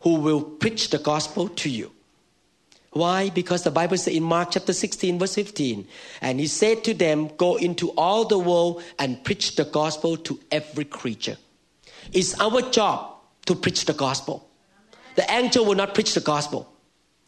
who 0.00 0.14
will 0.14 0.42
preach 0.42 0.88
the 0.88 0.98
gospel 0.98 1.48
to 1.48 1.68
you. 1.68 1.92
Why? 2.92 3.30
Because 3.30 3.62
the 3.62 3.70
Bible 3.70 3.96
says 3.96 4.14
in 4.14 4.24
Mark 4.24 4.50
chapter 4.50 4.72
16, 4.72 5.18
verse 5.18 5.34
15, 5.36 5.86
and 6.20 6.40
he 6.40 6.48
said 6.48 6.82
to 6.84 6.94
them, 6.94 7.28
Go 7.36 7.56
into 7.56 7.90
all 7.90 8.24
the 8.24 8.38
world 8.38 8.82
and 8.98 9.22
preach 9.22 9.54
the 9.54 9.64
gospel 9.64 10.16
to 10.16 10.40
every 10.50 10.84
creature. 10.84 11.36
It's 12.12 12.38
our 12.40 12.62
job 12.70 13.14
to 13.46 13.54
preach 13.54 13.84
the 13.84 13.92
gospel. 13.92 14.48
The 15.14 15.30
angel 15.32 15.64
will 15.64 15.76
not 15.76 15.94
preach 15.94 16.14
the 16.14 16.20
gospel. 16.20 16.72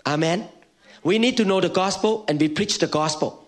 Amen. 0.05 0.49
We 1.05 1.19
need 1.19 1.37
to 1.37 1.45
know 1.45 1.61
the 1.61 1.69
gospel 1.69 2.25
and 2.29 2.41
we 2.41 2.49
preach 2.49 2.79
the 2.79 2.87
gospel. 2.89 3.47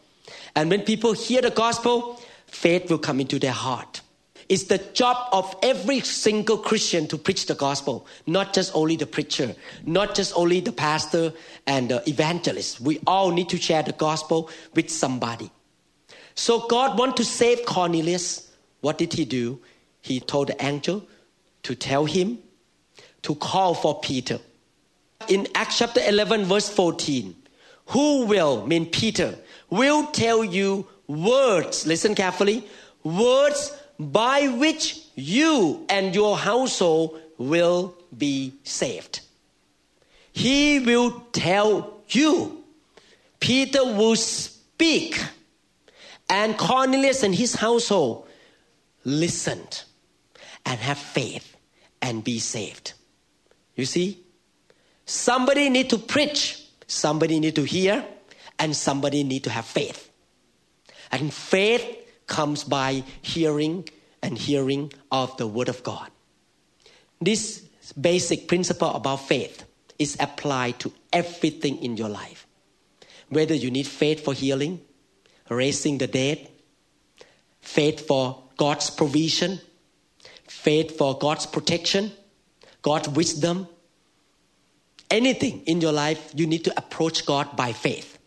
And 0.55 0.71
when 0.71 0.83
people 0.83 1.13
hear 1.13 1.43
the 1.43 1.51
gospel, 1.51 2.21
faith 2.47 2.91
will 2.91 2.99
come 2.99 3.21
into 3.21 3.39
their 3.39 3.53
heart. 3.53 4.03
It's 4.49 4.65
the 4.65 4.79
job 4.79 5.29
of 5.33 5.55
every 5.63 6.01
single 6.01 6.59
Christian 6.59 7.07
to 7.09 7.19
preach 7.19 7.47
the 7.47 7.55
gospel, 7.55 8.07
not 8.27 8.53
just 8.53 8.75
only 8.75 8.97
the 8.97 9.07
preacher, 9.07 9.55
not 9.85 10.15
just 10.15 10.33
only 10.37 10.61
the 10.61 10.73
pastor 10.73 11.33
and 11.67 11.91
the 11.91 12.09
evangelist. 12.09 12.81
We 12.81 13.01
all 13.07 13.31
need 13.31 13.49
to 13.51 13.57
share 13.57 13.83
the 13.83 13.93
gospel 13.93 14.51
with 14.75 14.91
somebody. 14.91 15.51
So 16.35 16.67
God 16.67 16.99
want 16.99 17.17
to 17.17 17.25
save 17.25 17.65
Cornelius. 17.65 18.51
What 18.81 18.99
did 18.99 19.13
he 19.13 19.25
do? 19.25 19.61
He 20.03 20.21
told 20.21 20.49
the 20.49 20.65
angel 20.65 21.07
to 21.63 21.75
tell 21.75 22.05
him 22.05 22.39
to 23.23 23.35
call 23.35 23.75
for 23.75 24.01
Peter 24.01 24.39
in 25.29 25.49
Acts 25.55 25.79
chapter 25.79 26.01
11, 26.07 26.45
verse 26.45 26.69
14, 26.69 27.35
who 27.87 28.27
will, 28.27 28.67
mean 28.67 28.87
Peter, 28.87 29.35
will 29.71 30.07
tell 30.07 30.45
you 30.45 30.87
words, 31.07 31.87
listen 31.87 32.15
carefully, 32.15 32.67
words 33.03 33.73
by 33.99 34.49
which 34.49 35.01
you 35.15 35.85
and 35.89 36.15
your 36.15 36.37
household 36.37 37.21
will 37.39 37.95
be 38.17 38.55
saved. 38.65 39.21
He 40.33 40.81
will 40.81 41.21
tell 41.33 42.01
you. 42.09 42.65
Peter 43.41 43.85
will 43.85 44.17
speak, 44.17 45.23
and 46.31 46.57
Cornelius 46.57 47.23
and 47.23 47.35
his 47.35 47.55
household 47.55 48.27
listened 49.05 49.85
and 50.65 50.81
have 50.81 50.99
faith 50.99 51.57
and 52.01 52.25
be 52.25 52.39
saved. 52.39 52.95
You 53.77 53.85
see? 53.85 54.19
Somebody 55.05 55.69
need 55.69 55.91
to 55.91 55.99
preach, 55.99 56.65
somebody 56.87 57.39
need 57.39 57.55
to 57.57 57.65
hear, 57.65 58.05
and 58.59 58.75
somebody 58.75 59.23
need 59.25 59.45
to 59.45 59.51
have 59.51 59.67
faith. 59.67 60.11
And 61.13 61.33
faith 61.33 62.04
comes 62.27 62.65
by 62.65 63.05
hearing 63.23 63.89
and 64.23 64.39
hearing 64.39 64.93
of 65.11 65.37
the 65.37 65.47
word 65.47 65.69
of 65.69 65.83
God. 65.83 66.11
This 67.21 67.61
basic 67.99 68.49
principle 68.49 68.91
about 68.91 69.17
faith 69.29 69.65
is 69.99 70.17
applied 70.19 70.79
to 70.81 70.93
everything 71.13 71.83
in 71.83 71.97
your 71.97 72.09
life. 72.09 72.47
Whether 73.29 73.55
you 73.55 73.71
need 73.71 73.87
faith 73.87 74.25
for 74.25 74.35
healing, 74.35 74.81
raising 75.49 75.99
the 75.99 76.07
dead, 76.07 76.49
faith 77.61 78.07
for 78.07 78.43
God's 78.57 78.91
provision, 78.91 79.61
faith 80.47 80.97
for 80.97 81.19
God's 81.19 81.47
protection, 81.47 82.13
God's 82.83 83.09
wisdom, 83.09 83.67
anything 85.11 85.63
in 85.67 85.81
your 85.81 85.93
life, 85.93 86.33
you 86.35 86.47
need 86.47 86.65
to 86.65 86.77
approach 86.77 87.27
God 87.27 87.57
by 87.57 87.73
faith. 87.73 88.19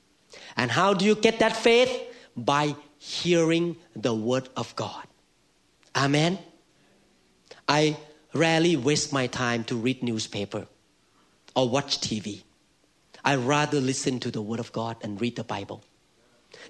And 0.56 0.72
how 0.72 0.94
do 0.94 1.06
you 1.06 1.16
get 1.16 1.40
that 1.40 1.56
faith? 1.56 1.92
By 2.36 2.76
hearing 3.08 3.78
the 3.96 4.14
word 4.14 4.50
of 4.58 4.76
God. 4.76 5.08
Amen. 5.96 6.38
I 7.68 7.98
rarely 8.34 8.76
waste 8.76 9.14
my 9.14 9.28
time 9.28 9.64
to 9.66 9.76
read 9.76 10.04
newspaper 10.04 10.68
or 11.56 11.70
watch 11.70 12.02
TV. 12.02 12.44
I 13.24 13.36
rather 13.36 13.80
listen 13.80 14.20
to 14.20 14.30
the 14.30 14.42
word 14.42 14.60
of 14.60 14.74
God 14.74 14.98
and 15.02 15.20
read 15.22 15.38
the 15.38 15.46
Bible. 15.46 15.84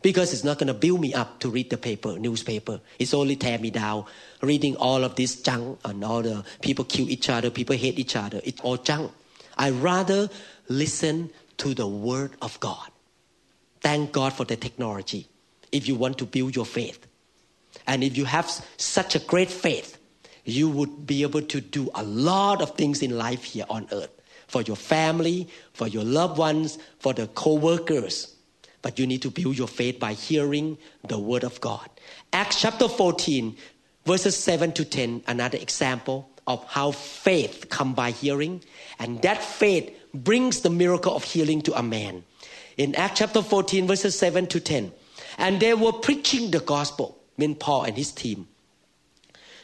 Because 0.03 0.32
it's 0.32 0.44
not 0.44 0.60
going 0.60 0.67
to 0.67 0.75
build 0.75 1.01
me 1.01 1.13
up 1.13 1.39
to 1.39 1.50
read 1.50 1.72
the 1.72 1.77
paper, 1.77 2.20
newspaper. 2.20 2.82
It's 3.00 3.15
only 3.15 3.36
tear 3.36 3.58
me 3.58 3.72
down. 3.72 4.06
Reading 4.41 4.75
all 4.75 5.03
of 5.03 5.15
this 5.15 5.41
junk 5.41 5.79
and 5.86 6.03
all 6.03 6.22
the 6.22 6.44
people 6.62 6.86
kill 6.86 7.10
each 7.10 7.29
other, 7.29 7.50
people 7.50 7.75
hate 7.75 7.98
each 7.98 8.15
other. 8.15 8.41
It's 8.44 8.62
all 8.62 8.77
junk. 8.77 9.12
I 9.58 9.72
rather 9.72 10.29
listen 10.70 11.32
to 11.58 11.74
the 11.74 11.88
word 11.88 12.34
of 12.44 12.60
God. 12.60 12.91
Thank 13.82 14.12
God 14.12 14.34
for 14.34 14.46
the 14.46 14.56
technology. 14.56 15.27
If 15.71 15.88
you 15.88 15.95
want 15.95 16.17
to 16.19 16.25
build 16.25 16.55
your 16.55 16.65
faith, 16.65 17.05
and 17.86 18.03
if 18.03 18.17
you 18.17 18.25
have 18.25 18.50
such 18.77 19.15
a 19.15 19.19
great 19.19 19.50
faith, 19.50 19.97
you 20.45 20.69
would 20.69 21.05
be 21.05 21.24
able 21.24 21.41
to 21.41 21.62
do 21.62 21.89
a 21.93 22.03
lot 22.03 22.62
of 22.62 22.75
things 22.75 23.01
in 23.01 23.17
life 23.17 23.43
here 23.43 23.65
on 23.69 23.88
earth 23.91 24.12
for 24.47 24.62
your 24.62 24.77
family, 24.77 25.47
for 25.74 25.88
your 25.88 26.03
loved 26.03 26.38
ones, 26.38 26.79
for 27.00 27.13
the 27.13 27.27
co 27.27 27.55
workers. 27.55 28.33
But 28.81 28.97
you 28.97 29.05
need 29.05 29.21
to 29.24 29.31
build 29.31 29.57
your 29.57 29.67
faith 29.67 30.00
by 30.00 30.13
hearing 30.13 30.77
the 31.07 31.19
word 31.19 31.43
of 31.43 31.59
God. 31.59 31.89
Acts 32.31 32.62
chapter 32.62 32.88
14, 32.88 33.55
verses 34.05 34.38
7 34.38 34.71
to 34.74 34.86
10, 34.86 35.24
another 35.27 35.57
example 35.57 36.29
of 36.45 36.63
how 36.65 36.91
faith 36.91 37.67
come 37.69 37.93
by 37.93 38.12
hearing. 38.12 38.63
And 39.00 39.21
that 39.24 39.43
faith 39.43 39.93
brings 40.13 40.62
the 40.62 40.69
miracle 40.69 41.13
of 41.13 41.24
healing 41.24 41.62
to 41.63 41.77
a 41.77 41.83
man. 41.83 42.24
In 42.77 42.95
Acts 42.95 43.19
chapter 43.19 43.41
14, 43.41 43.88
verses 43.88 44.17
7 44.17 44.47
to 44.47 44.59
10. 44.59 44.93
And 45.38 45.60
they 45.60 45.74
were 45.74 45.91
preaching 45.91 46.51
the 46.51 46.60
gospel, 46.60 47.17
mean 47.38 47.56
Paul 47.56 47.84
and 47.84 47.96
his 47.96 48.12
team. 48.12 48.48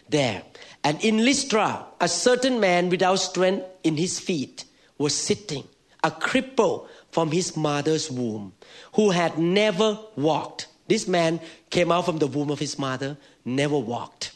There. 0.09 0.43
And 0.83 1.03
in 1.03 1.25
Lystra, 1.25 1.85
a 1.99 2.07
certain 2.07 2.59
man 2.59 2.89
without 2.89 3.15
strength 3.15 3.65
in 3.83 3.97
his 3.97 4.19
feet 4.19 4.65
was 4.97 5.15
sitting, 5.15 5.63
a 6.03 6.11
cripple 6.11 6.87
from 7.11 7.31
his 7.31 7.55
mother's 7.55 8.11
womb, 8.11 8.53
who 8.93 9.11
had 9.11 9.37
never 9.37 9.97
walked. 10.15 10.67
This 10.87 11.07
man 11.07 11.39
came 11.69 11.91
out 11.91 12.05
from 12.05 12.19
the 12.19 12.27
womb 12.27 12.51
of 12.51 12.59
his 12.59 12.77
mother, 12.77 13.17
never 13.45 13.77
walked. 13.77 14.33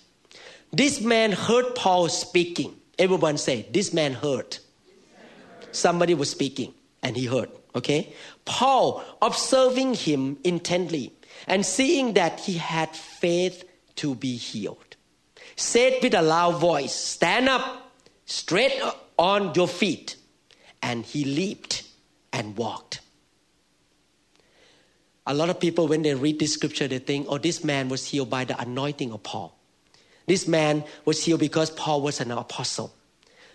This 0.72 1.02
man 1.02 1.32
heard 1.32 1.76
Paul 1.76 2.10
speaking. 2.10 2.76
Everyone 2.98 3.38
say, 3.38 3.68
This 3.72 3.94
man 3.94 4.14
heard. 4.14 4.58
Somebody 5.72 6.14
was 6.14 6.30
speaking 6.30 6.74
and 7.04 7.16
he 7.16 7.26
heard. 7.26 7.50
Okay? 7.76 8.14
Paul, 8.46 9.04
observing 9.22 9.94
him 9.94 10.38
intently 10.44 11.14
and 11.48 11.66
seeing 11.66 12.14
that 12.14 12.42
he 12.42 12.54
had 12.54 12.96
faith 12.96 13.64
to 13.96 14.14
be 14.14 14.36
healed, 14.36 14.98
said 15.56 16.00
with 16.04 16.14
a 16.14 16.22
loud 16.22 16.60
voice, 16.60 16.94
Stand 16.94 17.50
up, 17.50 17.92
straight 18.26 18.80
on 19.18 19.54
your 19.56 19.68
feet. 19.68 20.18
And 20.82 21.04
he 21.04 21.26
leaped 21.26 21.84
and 22.32 22.56
walked. 22.56 23.02
A 25.26 25.34
lot 25.34 25.50
of 25.50 25.60
people, 25.60 25.88
when 25.88 26.04
they 26.04 26.14
read 26.14 26.40
this 26.40 26.54
scripture, 26.54 26.88
they 26.88 27.00
think, 27.00 27.28
oh, 27.30 27.38
this 27.38 27.64
man 27.64 27.90
was 27.90 28.06
healed 28.06 28.30
by 28.30 28.46
the 28.46 28.60
anointing 28.62 29.12
of 29.12 29.24
Paul. 29.24 29.58
This 30.28 30.48
man 30.48 30.84
was 31.04 31.24
healed 31.24 31.40
because 31.40 31.70
Paul 31.72 32.02
was 32.02 32.22
an 32.22 32.32
apostle. 32.32 32.94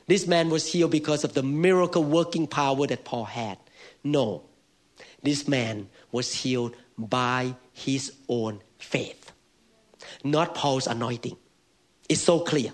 This 0.07 0.27
man 0.27 0.51
was 0.51 0.71
healed 0.71 0.91
because 0.91 1.25
of 1.25 1.33
the 1.33 1.43
miracle 1.43 2.03
working 2.03 2.47
power 2.47 2.87
that 2.87 3.05
Paul 3.05 3.25
had. 3.25 3.57
No, 4.03 4.43
this 5.23 5.47
man 5.47 5.89
was 6.11 6.35
healed 6.35 6.75
by 6.99 7.55
his 7.73 8.13
own 8.29 8.61
faith, 8.79 9.33
not 10.25 10.55
Paul's 10.55 10.87
anointing. 10.87 11.37
It's 12.09 12.21
so 12.21 12.41
clear. 12.41 12.73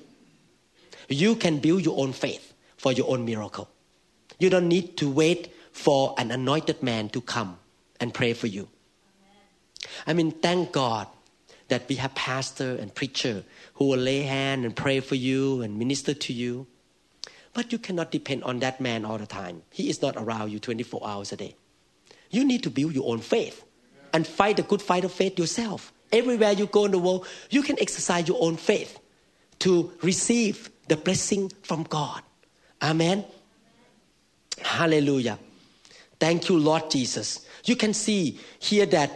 You 1.09 1.37
can 1.37 1.59
build 1.59 1.85
your 1.85 1.99
own 1.99 2.13
faith 2.13 2.53
for 2.77 2.93
your 2.93 3.11
own 3.11 3.25
miracle. 3.25 3.69
You 4.39 4.51
don't 4.51 4.69
need 4.69 4.97
to 4.99 5.11
wait 5.11 5.55
for 5.73 6.15
an 6.19 6.31
anointed 6.31 6.83
man 6.83 7.09
to 7.11 7.21
come 7.21 7.59
and 8.01 8.13
pray 8.13 8.33
for 8.33 8.47
you. 8.47 8.69
I 10.07 10.13
mean, 10.13 10.33
thank 10.33 10.73
God 10.73 11.07
that 11.69 11.89
we 11.89 11.97
have 11.97 12.15
pastor 12.15 12.77
and 12.77 12.95
preacher 12.95 13.45
who 13.75 13.87
will 13.87 13.99
lay 13.99 14.23
hand 14.23 14.65
and 14.65 14.75
pray 14.75 15.01
for 15.01 15.15
you 15.15 15.63
and 15.63 15.79
minister 15.79 16.15
to 16.15 16.33
you. 16.33 16.67
But 17.53 17.73
you 17.73 17.79
cannot 17.79 18.11
depend 18.11 18.45
on 18.45 18.61
that 18.61 18.81
man 18.81 19.05
all 19.05 19.19
the 19.19 19.27
time. 19.27 19.63
He 19.71 19.89
is 19.89 20.01
not 20.03 20.17
around 20.17 20.51
you 20.51 20.59
24 20.59 21.07
hours 21.07 21.33
a 21.33 21.37
day. 21.37 21.57
You 22.31 22.45
need 22.45 22.63
to 22.63 22.71
build 22.71 22.95
your 22.95 23.11
own 23.11 23.21
faith 23.21 23.65
and 24.19 24.27
fight 24.27 24.57
the 24.57 24.65
good 24.65 24.83
fight 24.83 25.05
of 25.05 25.13
faith 25.13 25.39
yourself. 25.39 25.93
Everywhere 26.11 26.51
you 26.51 26.67
go 26.67 26.87
in 26.87 26.91
the 26.91 26.99
world, 26.99 27.25
you 27.51 27.63
can 27.63 27.79
exercise 27.79 28.27
your 28.27 28.43
own 28.43 28.57
faith 28.57 28.99
to 29.61 29.93
receive 30.03 30.71
the 30.89 30.97
blessing 30.97 31.53
from 31.63 31.85
God. 31.85 32.21
Amen. 32.83 33.25
Hallelujah. 34.61 35.39
Thank 36.19 36.49
you, 36.49 36.59
Lord 36.59 36.91
Jesus. 36.91 37.47
You 37.65 37.77
can 37.77 37.95
see 37.95 38.41
here 38.59 38.87
that 38.87 39.13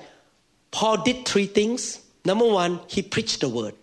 Paul 0.71 1.03
did 1.03 1.27
three 1.27 1.47
things. 1.47 2.01
Number 2.25 2.47
one, 2.47 2.79
he 2.87 3.03
preached 3.03 3.41
the 3.41 3.49
word. 3.49 3.75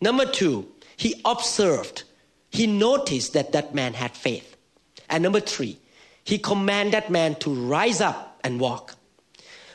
Number 0.00 0.24
two, 0.24 0.66
he 0.96 1.20
observed. 1.26 2.04
He 2.48 2.66
noticed 2.66 3.34
that 3.34 3.52
that 3.52 3.74
man 3.74 3.92
had 3.92 4.16
faith. 4.16 4.56
And 5.10 5.22
number 5.22 5.40
three, 5.40 5.76
he 6.24 6.38
commanded 6.38 6.94
that 6.94 7.10
man 7.10 7.34
to 7.40 7.52
rise 7.52 8.00
up 8.00 8.40
and 8.42 8.58
walk. 8.58 8.94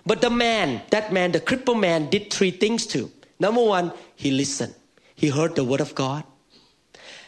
But 0.05 0.21
the 0.21 0.29
man, 0.29 0.81
that 0.89 1.13
man, 1.13 1.31
the 1.31 1.39
crippled 1.39 1.79
man, 1.79 2.09
did 2.09 2.31
three 2.31 2.51
things 2.51 2.85
too. 2.85 3.11
Number 3.39 3.63
one, 3.63 3.93
he 4.15 4.31
listened. 4.31 4.75
He 5.15 5.29
heard 5.29 5.55
the 5.55 5.63
word 5.63 5.81
of 5.81 5.95
God. 5.95 6.23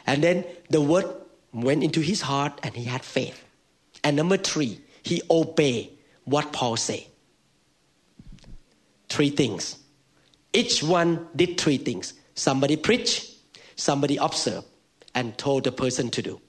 And 0.06 0.24
then 0.24 0.46
the 0.70 0.82
word 0.82 1.06
went 1.54 1.84
into 1.84 2.02
his 2.02 2.22
heart 2.22 2.60
and 2.64 2.76
he 2.76 2.84
had 2.84 3.04
faith. 3.04 3.44
And 4.04 4.16
number 4.16 4.38
three, 4.38 4.82
he 5.04 5.22
obeyed 5.30 5.98
what 6.26 6.52
Paul 6.52 6.78
said. 6.78 7.06
Three 9.10 9.30
things. 9.30 9.78
Each 10.54 10.84
one 10.84 11.28
did 11.36 11.60
three 11.60 11.78
things. 11.78 12.14
Somebody 12.34 12.76
preached, 12.76 13.32
somebody 13.76 14.18
observed, 14.18 14.68
and 15.14 15.38
told 15.38 15.64
the 15.64 15.72
person 15.72 16.10
to 16.12 16.22
do. 16.22 16.42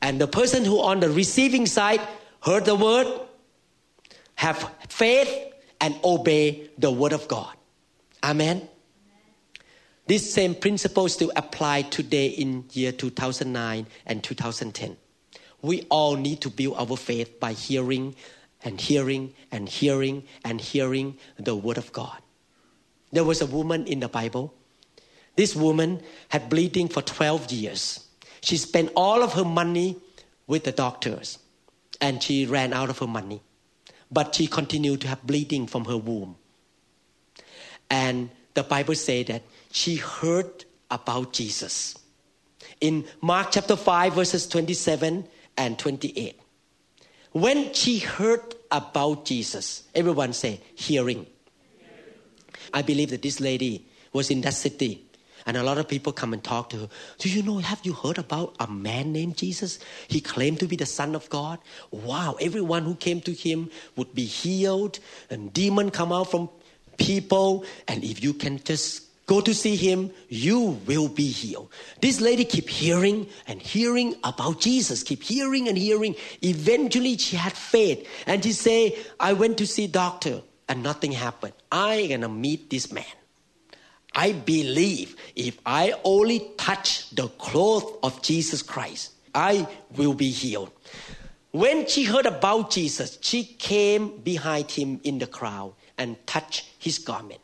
And 0.00 0.20
the 0.20 0.26
person 0.26 0.64
who 0.64 0.80
on 0.80 1.00
the 1.00 1.10
receiving 1.10 1.66
side 1.66 2.00
heard 2.40 2.64
the 2.64 2.74
word, 2.74 3.06
have 4.34 4.68
faith, 4.88 5.51
and 5.82 5.98
obey 6.04 6.70
the 6.78 6.90
word 6.90 7.12
of 7.12 7.28
God. 7.28 7.54
Amen. 8.22 8.68
This 10.06 10.32
same 10.32 10.54
principle 10.54 11.08
still 11.08 11.32
apply 11.36 11.82
today 11.82 12.26
in 12.28 12.64
year 12.72 12.92
2009 12.92 13.86
and 14.06 14.22
2010. 14.22 14.96
We 15.60 15.82
all 15.90 16.16
need 16.16 16.40
to 16.42 16.50
build 16.50 16.76
our 16.78 16.96
faith 16.96 17.38
by 17.38 17.52
hearing 17.52 18.14
and 18.64 18.80
hearing 18.80 19.34
and 19.50 19.68
hearing 19.68 20.22
and 20.44 20.60
hearing 20.60 21.18
the 21.36 21.56
word 21.56 21.78
of 21.78 21.92
God. 21.92 22.18
There 23.10 23.24
was 23.24 23.42
a 23.42 23.46
woman 23.46 23.86
in 23.86 24.00
the 24.00 24.08
Bible. 24.08 24.54
This 25.36 25.56
woman 25.56 26.02
had 26.28 26.48
bleeding 26.48 26.88
for 26.88 27.02
12 27.02 27.50
years. 27.50 28.06
She 28.40 28.56
spent 28.56 28.90
all 28.94 29.22
of 29.22 29.32
her 29.34 29.44
money 29.44 29.96
with 30.46 30.64
the 30.64 30.72
doctors 30.72 31.38
and 32.00 32.22
she 32.22 32.46
ran 32.46 32.72
out 32.72 32.90
of 32.90 32.98
her 32.98 33.06
money. 33.06 33.42
But 34.12 34.34
she 34.34 34.46
continued 34.46 35.00
to 35.02 35.08
have 35.08 35.26
bleeding 35.26 35.66
from 35.66 35.86
her 35.86 35.96
womb. 35.96 36.36
And 37.90 38.30
the 38.54 38.62
Bible 38.62 38.94
says 38.94 39.26
that 39.26 39.42
she 39.70 39.96
heard 39.96 40.64
about 40.90 41.32
Jesus. 41.32 41.98
In 42.80 43.04
Mark 43.20 43.48
chapter 43.52 43.76
5, 43.76 44.14
verses 44.14 44.46
27 44.46 45.26
and 45.56 45.78
28. 45.78 46.38
When 47.32 47.72
she 47.72 47.98
heard 47.98 48.54
about 48.70 49.24
Jesus, 49.24 49.84
everyone 49.94 50.34
say, 50.34 50.60
hearing. 50.74 51.26
I 52.74 52.82
believe 52.82 53.10
that 53.10 53.22
this 53.22 53.40
lady 53.40 53.86
was 54.12 54.30
in 54.30 54.42
that 54.42 54.54
city 54.54 55.01
and 55.46 55.56
a 55.56 55.62
lot 55.62 55.78
of 55.78 55.88
people 55.88 56.12
come 56.12 56.32
and 56.32 56.42
talk 56.42 56.70
to 56.70 56.76
her. 56.78 56.88
Do 57.18 57.28
you 57.28 57.42
know, 57.42 57.58
have 57.58 57.80
you 57.84 57.92
heard 57.92 58.18
about 58.18 58.54
a 58.60 58.66
man 58.66 59.12
named 59.12 59.36
Jesus? 59.36 59.78
He 60.08 60.20
claimed 60.20 60.60
to 60.60 60.66
be 60.66 60.76
the 60.76 60.86
Son 60.86 61.14
of 61.14 61.28
God. 61.30 61.58
Wow, 61.90 62.36
everyone 62.40 62.84
who 62.84 62.94
came 62.94 63.20
to 63.22 63.32
him 63.32 63.70
would 63.96 64.14
be 64.14 64.24
healed 64.24 64.98
and 65.30 65.52
demon 65.52 65.90
come 65.90 66.12
out 66.12 66.30
from 66.30 66.48
people. 66.98 67.64
And 67.88 68.04
if 68.04 68.22
you 68.22 68.34
can 68.34 68.58
just 68.62 69.08
go 69.26 69.40
to 69.40 69.54
see 69.54 69.76
him, 69.76 70.10
you 70.28 70.80
will 70.86 71.08
be 71.08 71.28
healed. 71.28 71.70
This 72.00 72.20
lady 72.20 72.44
keep 72.44 72.68
hearing 72.68 73.26
and 73.46 73.62
hearing 73.62 74.14
about 74.24 74.60
Jesus, 74.60 75.02
keep 75.02 75.22
hearing 75.22 75.68
and 75.68 75.78
hearing. 75.78 76.14
Eventually 76.42 77.16
she 77.16 77.36
had 77.36 77.52
faith 77.52 78.06
and 78.26 78.42
she 78.42 78.52
say, 78.52 78.98
I 79.18 79.32
went 79.32 79.58
to 79.58 79.66
see 79.66 79.86
doctor 79.86 80.42
and 80.68 80.82
nothing 80.82 81.12
happened. 81.12 81.54
I 81.70 81.94
am 81.94 82.20
gonna 82.20 82.28
meet 82.28 82.70
this 82.70 82.92
man. 82.92 83.04
I 84.14 84.32
believe 84.32 85.16
if 85.34 85.58
I 85.64 85.94
only 86.04 86.50
touch 86.56 87.10
the 87.10 87.28
cloth 87.28 87.98
of 88.02 88.22
Jesus 88.22 88.62
Christ, 88.62 89.12
I 89.34 89.66
will 89.96 90.14
be 90.14 90.30
healed. 90.30 90.70
when 91.52 91.86
she 91.86 92.04
heard 92.04 92.26
about 92.26 92.70
Jesus, 92.70 93.18
she 93.20 93.44
came 93.44 94.18
behind 94.18 94.70
him 94.70 95.00
in 95.04 95.18
the 95.18 95.26
crowd 95.26 95.74
and 95.98 96.16
touched 96.26 96.66
his 96.78 96.98
garment. 96.98 97.40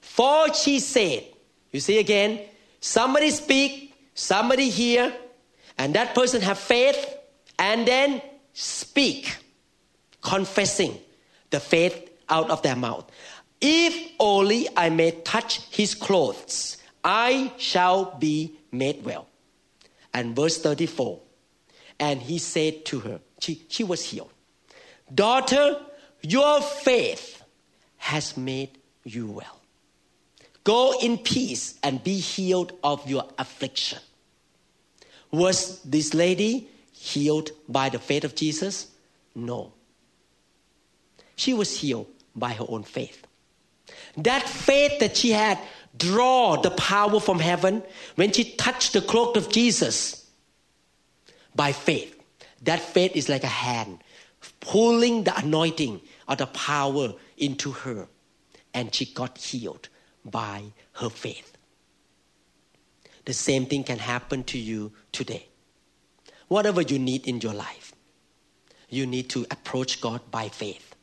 For 0.00 0.52
she 0.52 0.80
said, 0.80 1.24
You 1.70 1.80
see 1.80 1.98
again, 1.98 2.40
somebody 2.80 3.30
speak, 3.30 3.94
somebody 4.14 4.70
hear, 4.70 5.14
and 5.78 5.94
that 5.94 6.14
person 6.14 6.42
have 6.42 6.58
faith, 6.58 7.16
and 7.58 7.86
then 7.86 8.20
speak, 8.52 9.36
confessing 10.20 10.98
the 11.50 11.60
faith 11.60 12.10
out 12.28 12.50
of 12.50 12.62
their 12.62 12.76
mouth. 12.76 13.08
If 13.66 14.12
only 14.20 14.68
I 14.76 14.90
may 14.90 15.12
touch 15.12 15.62
his 15.70 15.94
clothes, 15.94 16.76
I 17.02 17.50
shall 17.56 18.14
be 18.18 18.58
made 18.70 19.06
well. 19.06 19.26
And 20.12 20.36
verse 20.36 20.60
34 20.60 21.18
And 21.98 22.20
he 22.20 22.36
said 22.36 22.84
to 22.86 23.00
her, 23.00 23.20
she, 23.40 23.64
she 23.68 23.82
was 23.82 24.04
healed. 24.04 24.30
Daughter, 25.14 25.80
your 26.20 26.60
faith 26.60 27.42
has 27.96 28.36
made 28.36 28.76
you 29.02 29.30
well. 29.30 29.60
Go 30.64 30.94
in 31.00 31.16
peace 31.16 31.78
and 31.82 32.04
be 32.04 32.18
healed 32.18 32.72
of 32.84 33.08
your 33.08 33.24
affliction. 33.38 34.00
Was 35.30 35.80
this 35.84 36.12
lady 36.12 36.68
healed 36.92 37.50
by 37.66 37.88
the 37.88 37.98
faith 37.98 38.24
of 38.24 38.34
Jesus? 38.34 38.88
No. 39.34 39.72
She 41.36 41.54
was 41.54 41.80
healed 41.80 42.08
by 42.36 42.52
her 42.52 42.66
own 42.68 42.82
faith. 42.82 43.23
That 44.16 44.48
faith 44.48 45.00
that 45.00 45.16
she 45.16 45.30
had 45.30 45.58
draw 45.96 46.60
the 46.60 46.70
power 46.70 47.20
from 47.20 47.38
heaven 47.38 47.82
when 48.16 48.32
she 48.32 48.44
touched 48.44 48.92
the 48.92 49.00
cloak 49.00 49.36
of 49.36 49.48
Jesus 49.48 50.28
by 51.54 51.72
faith. 51.72 52.10
That 52.62 52.80
faith 52.80 53.14
is 53.14 53.28
like 53.28 53.44
a 53.44 53.48
hand 53.48 53.98
pulling 54.60 55.24
the 55.24 55.36
anointing 55.38 56.00
or 56.28 56.36
the 56.36 56.46
power 56.46 57.14
into 57.36 57.72
her, 57.72 58.08
and 58.72 58.94
she 58.94 59.04
got 59.04 59.38
healed 59.38 59.88
by 60.24 60.72
her 60.94 61.10
faith. 61.10 61.56
The 63.24 63.34
same 63.34 63.66
thing 63.66 63.84
can 63.84 63.98
happen 63.98 64.44
to 64.44 64.58
you 64.58 64.92
today. 65.12 65.48
Whatever 66.48 66.82
you 66.82 66.98
need 66.98 67.26
in 67.26 67.40
your 67.40 67.54
life, 67.54 67.92
you 68.88 69.06
need 69.06 69.30
to 69.30 69.46
approach 69.50 70.00
God 70.00 70.20
by 70.30 70.48
faith 70.48 70.93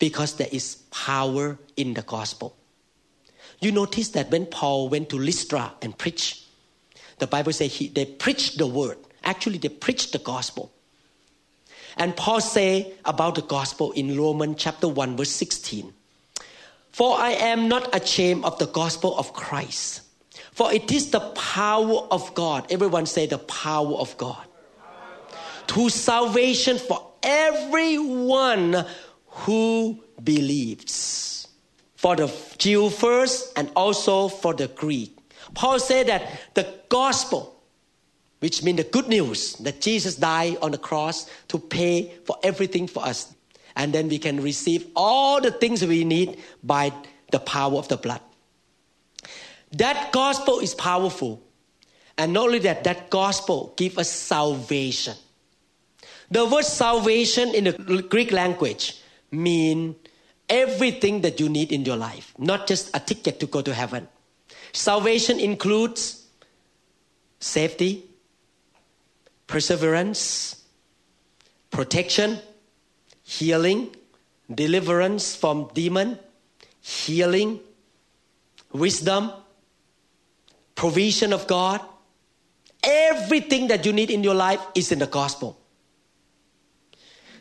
because 0.00 0.34
there 0.34 0.48
is 0.50 0.76
power 0.90 1.56
in 1.76 1.94
the 1.94 2.02
gospel. 2.02 2.56
You 3.60 3.70
notice 3.70 4.08
that 4.08 4.30
when 4.30 4.46
Paul 4.46 4.88
went 4.88 5.10
to 5.10 5.16
Lystra 5.16 5.74
and 5.82 5.96
preached, 5.96 6.42
the 7.18 7.28
Bible 7.28 7.52
says 7.52 7.74
he, 7.74 7.88
they 7.88 8.06
preached 8.06 8.58
the 8.58 8.66
word. 8.66 8.96
Actually, 9.22 9.58
they 9.58 9.68
preached 9.68 10.12
the 10.12 10.18
gospel. 10.18 10.72
And 11.96 12.16
Paul 12.16 12.40
say 12.40 12.94
about 13.04 13.34
the 13.34 13.42
gospel 13.42 13.92
in 13.92 14.18
Romans 14.18 14.56
chapter 14.58 14.88
1 14.88 15.16
verse 15.18 15.30
16. 15.30 15.92
For 16.92 17.18
I 17.18 17.32
am 17.32 17.68
not 17.68 17.94
ashamed 17.94 18.44
of 18.44 18.58
the 18.58 18.66
gospel 18.66 19.16
of 19.18 19.34
Christ. 19.34 20.00
For 20.52 20.72
it 20.72 20.90
is 20.90 21.10
the 21.10 21.20
power 21.20 22.06
of 22.10 22.34
God. 22.34 22.72
Everyone 22.72 23.04
say 23.04 23.26
the 23.26 23.38
power 23.38 23.94
of 23.94 24.16
God. 24.16 24.44
To 25.68 25.88
salvation 25.90 26.78
for 26.78 27.06
everyone 27.22 28.86
who 29.30 30.02
believes. 30.22 31.48
For 31.96 32.16
the 32.16 32.32
Jew 32.58 32.90
first 32.90 33.52
and 33.56 33.70
also 33.76 34.28
for 34.28 34.54
the 34.54 34.68
Greek. 34.68 35.16
Paul 35.54 35.78
said 35.78 36.06
that 36.06 36.54
the 36.54 36.66
gospel 36.88 37.60
which 38.40 38.62
means 38.62 38.78
the 38.78 38.84
good 38.84 39.06
news 39.06 39.54
that 39.56 39.80
Jesus 39.80 40.16
died 40.16 40.56
on 40.62 40.72
the 40.72 40.78
cross 40.78 41.30
to 41.48 41.58
pay 41.58 42.12
for 42.24 42.36
everything 42.42 42.86
for 42.86 43.04
us. 43.04 43.32
And 43.76 43.92
then 43.92 44.08
we 44.08 44.18
can 44.18 44.42
receive 44.42 44.86
all 44.96 45.40
the 45.40 45.50
things 45.50 45.84
we 45.84 46.04
need 46.04 46.38
by 46.62 46.92
the 47.30 47.38
power 47.38 47.76
of 47.76 47.88
the 47.88 47.96
blood. 47.96 48.20
That 49.72 50.10
gospel 50.10 50.58
is 50.58 50.74
powerful. 50.74 51.42
And 52.18 52.32
not 52.32 52.46
only 52.46 52.58
that, 52.60 52.84
that 52.84 53.10
gospel 53.10 53.74
gives 53.76 53.98
us 53.98 54.10
salvation. 54.10 55.14
The 56.30 56.44
word 56.46 56.64
salvation 56.64 57.54
in 57.54 57.64
the 57.64 58.02
Greek 58.08 58.32
language 58.32 59.00
mean 59.30 59.96
everything 60.48 61.20
that 61.22 61.40
you 61.40 61.48
need 61.48 61.72
in 61.72 61.84
your 61.84 61.96
life, 61.96 62.34
not 62.38 62.66
just 62.66 62.94
a 62.94 63.00
ticket 63.00 63.40
to 63.40 63.46
go 63.46 63.62
to 63.62 63.72
heaven. 63.72 64.08
Salvation 64.72 65.38
includes 65.38 66.26
safety, 67.38 68.04
perseverance, 69.46 70.62
protection, 71.70 72.38
healing, 73.22 73.94
deliverance 74.52 75.34
from 75.36 75.70
demon, 75.74 76.18
healing, 76.80 77.60
wisdom, 78.72 79.32
provision 80.74 81.32
of 81.32 81.46
God. 81.46 81.80
Everything 82.82 83.68
that 83.68 83.84
you 83.84 83.92
need 83.92 84.10
in 84.10 84.24
your 84.24 84.34
life 84.34 84.60
is 84.74 84.90
in 84.90 84.98
the 84.98 85.06
gospel. 85.06 85.58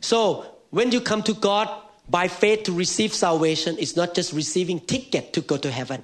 So 0.02 0.46
when 0.70 0.92
you 0.92 1.02
come 1.02 1.24
to 1.24 1.34
God 1.34 1.70
by 2.10 2.28
faith 2.28 2.64
to 2.64 2.72
receive 2.72 3.14
salvation, 3.14 3.76
it's 3.80 3.96
not 3.96 4.16
just 4.16 4.34
receiving 4.34 4.80
ticket 4.80 5.34
to 5.34 5.42
go 5.42 5.58
to 5.58 5.72
heaven. 5.72 6.04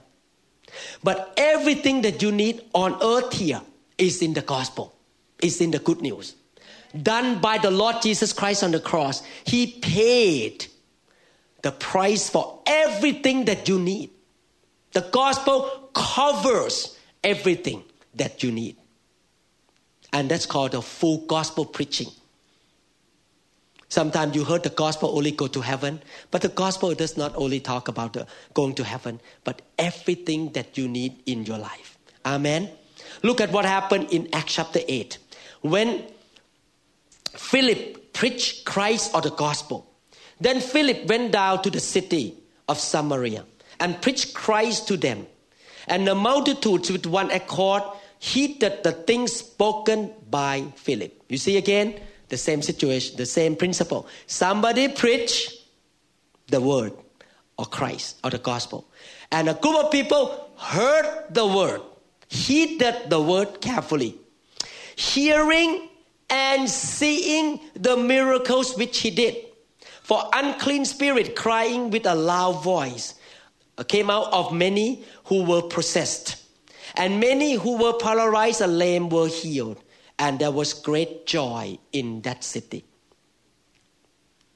But 1.04 1.34
everything 1.38 2.02
that 2.02 2.22
you 2.22 2.32
need 2.32 2.64
on 2.74 3.02
earth 3.02 3.34
here 3.34 3.62
is 3.98 4.22
in 4.22 4.34
the 4.34 4.42
gospel 4.42 4.96
is 5.42 5.62
in 5.62 5.72
the 5.72 5.80
good 5.80 6.02
news. 6.02 6.36
Done 7.02 7.40
by 7.40 7.58
the 7.58 7.72
Lord 7.72 7.98
Jesus 8.02 8.34
Christ 8.34 8.64
on 8.64 8.72
the 8.72 8.80
cross. 8.80 9.22
He 9.44 9.68
paid 9.68 10.66
the 11.62 11.72
price 11.72 12.30
for 12.30 12.62
everything 12.66 13.46
that 13.46 13.68
you 13.68 13.80
need. 13.80 14.12
The 14.94 15.02
gospel 15.02 15.90
covers 15.94 16.98
everything 17.24 17.84
that 18.16 18.44
you 18.44 18.52
need. 18.52 18.78
And 20.14 20.30
that's 20.30 20.46
called 20.46 20.72
the 20.72 20.82
full 20.82 21.26
gospel 21.26 21.66
preaching. 21.66 22.08
Sometimes 23.96 24.36
you 24.36 24.44
heard 24.44 24.64
the 24.64 24.76
gospel 24.84 25.18
only 25.18 25.32
go 25.32 25.48
to 25.48 25.62
heaven, 25.62 26.02
but 26.30 26.42
the 26.42 26.50
gospel 26.50 26.94
does 26.94 27.16
not 27.16 27.34
only 27.38 27.62
talk 27.62 27.88
about 27.88 28.12
the 28.12 28.28
going 28.54 28.76
to 28.76 28.84
heaven, 28.84 29.22
but 29.46 29.62
everything 29.80 30.52
that 30.52 30.78
you 30.78 30.90
need 30.90 31.24
in 31.26 31.46
your 31.46 31.58
life. 31.58 31.98
Amen. 32.26 32.70
Look 33.24 33.40
at 33.40 33.54
what 33.54 33.64
happened 33.64 34.12
in 34.12 34.28
Acts 34.34 34.56
chapter 34.56 34.82
8 34.86 35.18
when 35.62 36.04
Philip 37.38 38.12
preached 38.12 38.66
Christ 38.66 39.16
or 39.16 39.22
the 39.22 39.32
gospel, 39.32 39.90
then 40.42 40.60
Philip 40.60 41.06
went 41.08 41.32
down 41.32 41.62
to 41.62 41.70
the 41.70 41.80
city 41.80 42.36
of 42.68 42.78
Samaria 42.78 43.46
and 43.80 44.02
preached 44.02 44.34
Christ 44.34 44.90
to 44.90 44.98
them. 44.98 45.26
And 45.88 46.06
the 46.06 46.16
multitudes 46.16 46.92
with 46.92 47.06
one 47.06 47.32
accord 47.32 47.84
heeded 48.20 48.84
the 48.84 48.92
things 48.92 49.32
spoken 49.32 50.12
by 50.30 50.66
Philip. 50.76 51.14
You 51.30 51.38
see 51.38 51.56
again, 51.56 51.96
the 52.30 52.38
same 52.38 52.62
situation, 52.62 53.18
the 53.18 53.26
same 53.26 53.56
principle. 53.56 54.08
Somebody 54.28 54.88
preach 54.88 55.58
the 56.48 56.62
word 56.62 56.94
or 57.58 57.66
Christ 57.66 58.18
or 58.24 58.30
the 58.30 58.38
gospel. 58.38 58.88
And 59.32 59.50
a 59.50 59.54
group 59.54 59.86
of 59.86 59.92
people 59.92 60.50
heard 60.58 61.26
the 61.30 61.46
word, 61.46 61.82
heeded 62.28 63.10
the 63.10 63.22
word 63.22 63.62
carefully 63.62 64.20
hearing 64.96 65.90
and 66.30 66.70
seeing 66.70 67.60
the 67.76 67.98
miracles 67.98 68.76
which 68.78 69.00
he 69.00 69.12
did. 69.12 69.36
For 70.04 70.24
unclean 70.34 70.86
spirit 70.86 71.36
crying 71.36 71.90
with 71.90 72.06
a 72.06 72.16
loud 72.16 72.64
voice 72.64 73.16
uh, 73.78 73.84
came 73.84 74.10
out 74.10 74.32
of 74.32 74.54
many 74.54 75.04
who 75.26 75.44
were 75.44 75.64
possessed. 75.64 76.44
And 76.96 77.20
many 77.20 77.54
who 77.54 77.78
were 77.78 77.94
paralyzed 77.94 78.62
and 78.62 78.78
lame 78.78 79.10
were 79.10 79.28
healed. 79.28 79.82
And 80.18 80.40
there 80.40 80.52
was 80.52 80.74
great 80.74 81.26
joy 81.26 81.78
in 81.92 82.22
that 82.22 82.44
city. 82.44 82.86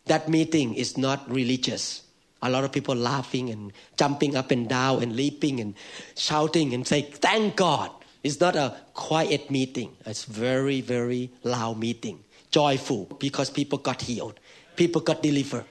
That 0.05 0.29
meeting 0.29 0.73
is 0.73 0.97
not 0.97 1.29
religious. 1.29 2.03
A 2.41 2.49
lot 2.49 2.63
of 2.63 2.71
people 2.71 2.95
laughing 2.95 3.49
and 3.49 3.73
jumping 3.97 4.35
up 4.35 4.51
and 4.51 4.67
down 4.67 5.03
and 5.03 5.15
leaping 5.15 5.59
and 5.59 5.75
shouting 6.15 6.73
and 6.73 6.87
saying, 6.87 7.11
Thank 7.11 7.55
God. 7.55 7.91
It's 8.23 8.39
not 8.39 8.55
a 8.55 8.75
quiet 8.93 9.49
meeting. 9.49 9.95
It's 10.05 10.25
very, 10.25 10.81
very 10.81 11.31
loud 11.43 11.77
meeting. 11.77 12.23
Joyful 12.51 13.05
because 13.19 13.49
people 13.49 13.77
got 13.77 14.01
healed. 14.01 14.39
People 14.75 15.01
got 15.01 15.21
delivered. 15.23 15.65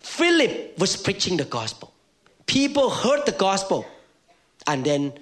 Philip 0.00 0.78
was 0.78 0.96
preaching 0.96 1.36
the 1.36 1.44
gospel. 1.44 1.92
People 2.46 2.90
heard 2.90 3.26
the 3.26 3.32
gospel. 3.32 3.86
And 4.66 4.84
then 4.84 5.12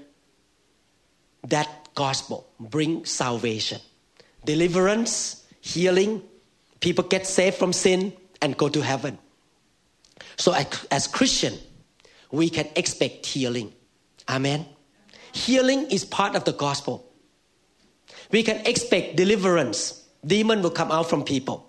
that 1.48 1.83
gospel 1.94 2.48
bring 2.58 3.04
salvation. 3.04 3.80
Deliverance, 4.44 5.46
healing. 5.60 6.22
People 6.80 7.04
get 7.04 7.26
saved 7.26 7.56
from 7.56 7.72
sin 7.72 8.12
and 8.42 8.56
go 8.56 8.68
to 8.68 8.82
heaven. 8.82 9.18
So 10.36 10.54
as, 10.90 11.06
Christian, 11.06 11.54
we 12.30 12.50
can 12.50 12.68
expect 12.76 13.26
healing. 13.26 13.72
Amen. 14.28 14.66
Healing 15.32 15.90
is 15.90 16.04
part 16.04 16.36
of 16.36 16.44
the 16.44 16.52
gospel. 16.52 17.10
We 18.30 18.42
can 18.42 18.66
expect 18.66 19.16
deliverance 19.16 20.04
demon 20.26 20.62
will 20.62 20.70
come 20.70 20.90
out 20.90 21.08
from 21.08 21.24
people. 21.24 21.68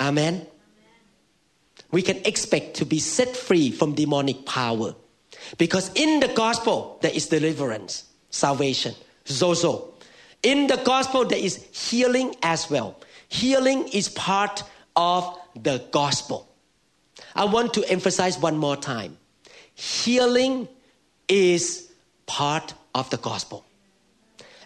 Amen. 0.00 0.46
We 1.90 2.02
can 2.02 2.18
expect 2.24 2.76
to 2.76 2.84
be 2.84 2.98
set 2.98 3.36
free 3.36 3.70
from 3.70 3.94
demonic 3.94 4.44
power. 4.44 4.94
Because 5.58 5.90
in 5.94 6.20
the 6.20 6.28
gospel, 6.28 6.98
there 7.02 7.12
is 7.12 7.28
deliverance, 7.28 8.04
salvation, 8.30 8.94
sozo. 9.26 9.92
In 10.42 10.66
the 10.66 10.76
gospel, 10.78 11.24
there 11.24 11.38
is 11.38 11.66
healing 11.72 12.34
as 12.42 12.70
well. 12.70 12.98
Healing 13.28 13.88
is 13.88 14.08
part 14.08 14.62
of 14.94 15.38
the 15.54 15.84
gospel. 15.90 16.48
I 17.34 17.44
want 17.44 17.74
to 17.74 17.84
emphasize 17.90 18.38
one 18.38 18.56
more 18.56 18.76
time 18.76 19.18
healing 19.76 20.66
is 21.28 21.92
part 22.24 22.74
of 22.94 23.08
the 23.10 23.18
gospel. 23.18 23.64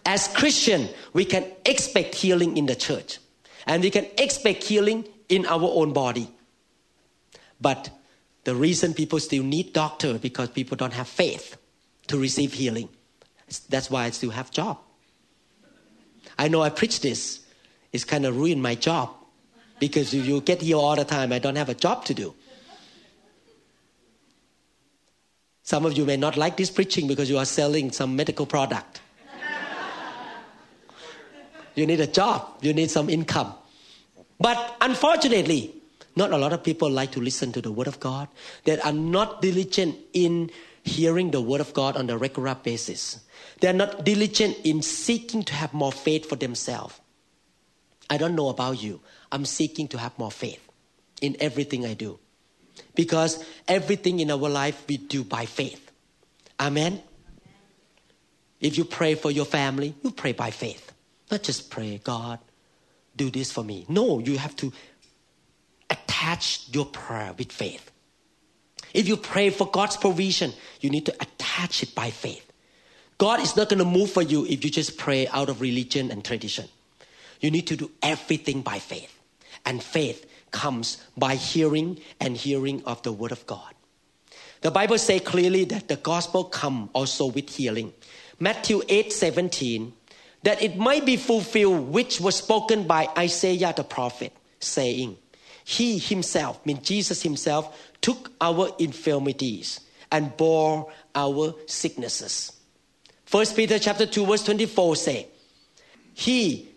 As 0.07 0.29
Christian, 0.29 0.89
we 1.13 1.25
can 1.25 1.45
expect 1.67 2.15
healing 2.15 2.57
in 2.57 2.67
the 2.67 2.77
church 2.77 3.19
and 3.67 3.83
we 3.83 3.91
can 3.91 4.07
expect 4.17 4.63
healing 4.65 5.05
in 5.29 5.47
our 5.47 5.65
own 5.65 5.93
body. 5.93 6.31
But 7.61 7.91
the 8.45 8.55
reason 8.55 8.95
people 8.95 9.19
still 9.21 9.43
need 9.43 9.73
doctor 9.73 10.19
because 10.19 10.49
people 10.51 10.77
don't 10.77 10.95
have 10.95 11.09
faith 11.09 11.57
to 12.07 12.19
receive 12.19 12.55
healing. 12.55 12.89
That's 13.59 13.91
why 13.91 14.05
I 14.05 14.11
still 14.11 14.31
have 14.31 14.51
job. 14.51 14.79
I 16.39 16.49
know 16.49 16.63
I 16.63 16.71
preach 16.71 17.01
this. 17.01 17.41
It's 17.93 18.05
kind 18.05 18.25
of 18.25 18.37
ruined 18.37 18.63
my 18.63 18.75
job 18.75 19.11
because 19.79 20.15
if 20.15 20.27
you 20.27 20.41
get 20.41 20.63
here 20.63 20.77
all 20.77 20.97
the 20.97 21.05
time, 21.05 21.33
I 21.33 21.39
don't 21.39 21.57
have 21.57 21.69
a 21.69 21.75
job 21.75 22.05
to 22.07 22.15
do. 22.15 22.35
Some 25.63 25.87
of 25.87 25.97
you 25.97 26.05
may 26.05 26.17
not 26.17 26.37
like 26.37 26.57
this 26.57 26.71
preaching 26.71 27.07
because 27.07 27.31
you 27.31 27.39
are 27.39 27.45
selling 27.45 27.93
some 27.93 28.17
medical 28.17 28.47
product. 28.47 29.01
you 31.75 31.87
need 31.87 32.01
a 32.01 32.07
job, 32.07 32.59
you 32.61 32.73
need 32.73 32.91
some 32.91 33.09
income. 33.09 33.55
But 34.39 34.77
unfortunately, 34.81 35.75
not 36.17 36.33
a 36.33 36.39
lot 36.39 36.53
of 36.53 36.65
people 36.65 36.91
like 36.91 37.13
to 37.13 37.21
listen 37.21 37.53
to 37.53 37.61
the 37.61 37.71
Word 37.71 37.87
of 37.87 38.01
God, 38.01 38.29
that 38.65 38.85
are 38.85 38.93
not 38.93 39.43
diligent 39.43 39.97
in 40.13 40.51
hearing 40.83 41.31
the 41.31 41.41
Word 41.41 41.61
of 41.61 41.73
God 41.73 41.97
on 41.97 42.11
a 42.11 42.19
regular 42.19 42.55
basis. 42.55 43.21
They 43.61 43.69
are 43.69 43.75
not 43.75 44.05
diligent 44.05 44.57
in 44.65 44.83
seeking 44.83 45.45
to 45.45 45.55
have 45.55 45.75
more 45.75 45.93
faith 45.93 46.27
for 46.27 46.37
themselves. 46.37 46.99
I 48.09 48.17
don't 48.17 48.35
know 48.35 48.49
about 48.49 48.83
you. 48.83 49.01
I'm 49.31 49.45
seeking 49.45 49.87
to 49.89 49.99
have 49.99 50.19
more 50.19 50.31
faith 50.31 50.67
in 51.21 51.37
everything 51.41 51.87
I 51.87 51.95
do. 51.95 52.19
Because 52.95 53.45
everything 53.69 54.21
in 54.21 54.31
our 54.31 54.49
life 54.49 54.83
we 54.89 54.97
do 54.97 55.23
by 55.23 55.47
faith. 55.47 55.91
Amen? 56.59 57.03
If 58.61 58.77
you 58.77 58.85
pray 58.85 59.15
for 59.15 59.31
your 59.31 59.45
family, 59.45 59.95
you 60.03 60.11
pray 60.11 60.33
by 60.33 60.51
faith. 60.51 60.93
Not 61.31 61.43
just 61.43 61.71
pray, 61.71 62.01
God, 62.03 62.39
do 63.17 63.31
this 63.31 63.53
for 63.53 63.63
me. 63.63 63.87
No, 63.89 64.19
you 64.19 64.39
have 64.39 64.57
to 64.57 64.73
attach 65.89 66.67
your 66.73 66.87
prayer 66.87 67.33
with 67.37 67.53
faith. 67.53 67.91
If 68.93 69.07
you 69.07 69.17
pray 69.17 69.51
for 69.51 69.71
God's 69.71 69.97
provision, 69.97 70.53
you 70.81 70.91
need 70.91 71.07
to 71.07 71.15
attach 71.21 71.83
it 71.83 71.95
by 71.95 72.11
faith. 72.11 72.50
God 73.21 73.41
is 73.41 73.55
not 73.55 73.69
going 73.69 73.81
to 73.81 73.85
move 73.85 74.11
for 74.11 74.23
you 74.23 74.47
if 74.47 74.65
you 74.65 74.71
just 74.71 74.97
pray 74.97 75.29
out 75.29 75.51
of 75.51 75.61
religion 75.61 76.11
and 76.11 76.25
tradition. 76.25 76.67
You 77.43 77.51
need 77.51 77.67
to 77.67 77.77
do 77.77 77.91
everything 78.03 78.63
by 78.63 78.79
faith. 78.79 79.15
And 79.67 79.83
faith 79.83 80.25
comes 80.53 80.97
by 81.19 81.35
hearing 81.35 82.01
and 82.19 82.35
hearing 82.35 82.83
of 82.87 83.03
the 83.03 83.13
word 83.13 83.31
of 83.31 83.47
God. 83.47 83.75
The 84.63 84.71
Bible 84.71 84.97
says 84.97 85.21
clearly 85.21 85.65
that 85.65 85.89
the 85.89 85.97
gospel 85.97 86.45
come 86.45 86.89
also 86.95 87.27
with 87.27 87.51
healing. 87.51 87.93
Matthew 88.39 88.81
8 88.89 89.13
17, 89.13 89.93
that 90.45 90.63
it 90.63 90.79
might 90.79 91.05
be 91.05 91.19
fulfilled 91.19 91.93
which 91.93 92.23
was 92.23 92.37
spoken 92.37 92.87
by 92.87 93.07
Isaiah 93.19 93.75
the 93.77 93.85
prophet, 93.85 94.33
saying, 94.61 95.19
He 95.63 95.99
himself, 95.99 96.65
mean 96.65 96.81
Jesus 96.81 97.21
himself, 97.21 97.93
took 98.01 98.33
our 98.41 98.71
infirmities 98.79 99.81
and 100.11 100.35
bore 100.39 100.91
our 101.15 101.55
sicknesses. 101.67 102.53
First 103.31 103.55
Peter 103.55 103.79
chapter 103.79 104.07
2, 104.07 104.27
verse 104.27 104.43
24 104.43 104.97
say, 104.97 105.29
He 106.15 106.69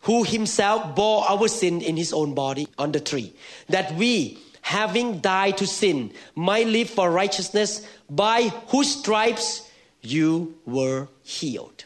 who 0.00 0.24
himself 0.24 0.96
bore 0.96 1.24
our 1.30 1.46
sin 1.46 1.80
in 1.82 1.96
his 1.96 2.12
own 2.12 2.34
body 2.34 2.66
on 2.76 2.90
the 2.90 2.98
tree, 2.98 3.32
that 3.68 3.94
we, 3.94 4.36
having 4.60 5.20
died 5.20 5.56
to 5.58 5.68
sin, 5.68 6.12
might 6.34 6.66
live 6.66 6.90
for 6.90 7.12
righteousness, 7.12 7.86
by 8.10 8.48
whose 8.70 8.92
stripes 8.92 9.70
you 10.02 10.58
were 10.66 11.06
healed. 11.22 11.84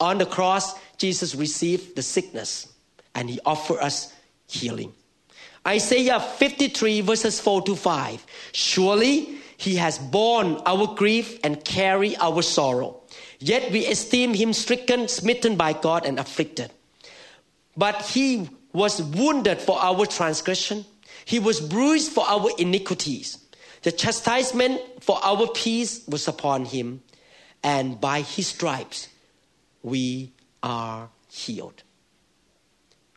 On 0.00 0.16
the 0.16 0.24
cross, 0.24 0.72
Jesus 0.96 1.34
received 1.34 1.94
the 1.94 2.02
sickness 2.02 2.72
and 3.14 3.28
he 3.28 3.38
offered 3.44 3.80
us 3.80 4.14
healing. 4.46 4.94
Isaiah 5.68 6.20
53, 6.20 7.02
verses 7.02 7.38
4 7.38 7.60
to 7.64 7.76
5. 7.76 8.24
Surely 8.52 9.36
he 9.58 9.76
has 9.76 9.98
borne 9.98 10.58
our 10.64 10.94
grief 10.94 11.38
and 11.44 11.62
carried 11.62 12.16
our 12.18 12.40
sorrow. 12.40 13.01
Yet 13.42 13.72
we 13.72 13.86
esteem 13.86 14.34
him 14.34 14.52
stricken, 14.52 15.08
smitten 15.08 15.56
by 15.56 15.72
God, 15.72 16.06
and 16.06 16.20
afflicted. 16.20 16.70
But 17.76 18.02
he 18.02 18.48
was 18.72 19.02
wounded 19.02 19.60
for 19.60 19.82
our 19.82 20.06
transgression, 20.06 20.84
he 21.24 21.38
was 21.38 21.60
bruised 21.60 22.12
for 22.12 22.24
our 22.28 22.50
iniquities. 22.56 23.38
The 23.82 23.90
chastisement 23.90 24.80
for 25.00 25.18
our 25.24 25.48
peace 25.48 26.06
was 26.06 26.28
upon 26.28 26.66
him, 26.66 27.02
and 27.64 28.00
by 28.00 28.20
his 28.20 28.46
stripes 28.46 29.08
we 29.82 30.30
are 30.62 31.08
healed. 31.28 31.82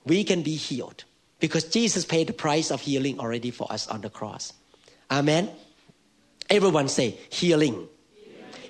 We 0.06 0.24
can 0.24 0.42
be 0.42 0.56
healed 0.56 1.04
because 1.40 1.66
Jesus 1.66 2.04
paid 2.04 2.28
the 2.28 2.34
price 2.34 2.72
of 2.72 2.82
healing 2.82 3.20
already 3.20 3.52
for 3.52 3.72
us 3.72 3.88
on 3.88 4.02
the 4.02 4.10
cross. 4.10 4.54
Amen. 5.12 5.52
Everyone 6.50 6.88
say 6.88 7.18
healing, 7.30 7.88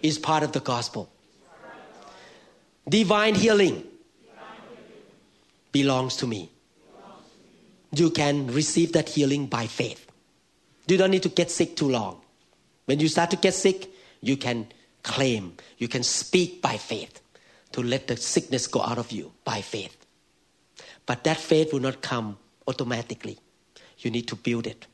is 0.03 0.19
part 0.19 0.43
of 0.43 0.51
the 0.51 0.59
gospel. 0.59 1.09
Divine 2.87 3.35
healing 3.35 3.83
belongs 5.71 6.15
to 6.17 6.27
me. 6.27 6.51
You 7.91 8.09
can 8.11 8.47
receive 8.47 8.93
that 8.93 9.09
healing 9.09 9.47
by 9.47 9.67
faith. 9.67 10.05
You 10.87 10.97
don't 10.97 11.11
need 11.11 11.23
to 11.23 11.29
get 11.29 11.49
sick 11.49 11.75
too 11.75 11.89
long. 11.89 12.21
When 12.85 12.99
you 12.99 13.07
start 13.07 13.31
to 13.31 13.37
get 13.37 13.53
sick, 13.53 13.89
you 14.21 14.37
can 14.37 14.67
claim, 15.01 15.53
you 15.77 15.87
can 15.87 16.03
speak 16.03 16.61
by 16.61 16.77
faith 16.77 17.21
to 17.71 17.81
let 17.81 18.07
the 18.07 18.17
sickness 18.17 18.67
go 18.67 18.81
out 18.81 18.97
of 18.97 19.11
you 19.11 19.31
by 19.43 19.61
faith. 19.61 19.97
But 21.05 21.23
that 21.23 21.37
faith 21.37 21.73
will 21.73 21.79
not 21.79 22.01
come 22.01 22.37
automatically. 22.67 23.39
You 23.99 24.11
need 24.11 24.27
to 24.27 24.35
build 24.35 24.67
it 24.67 24.85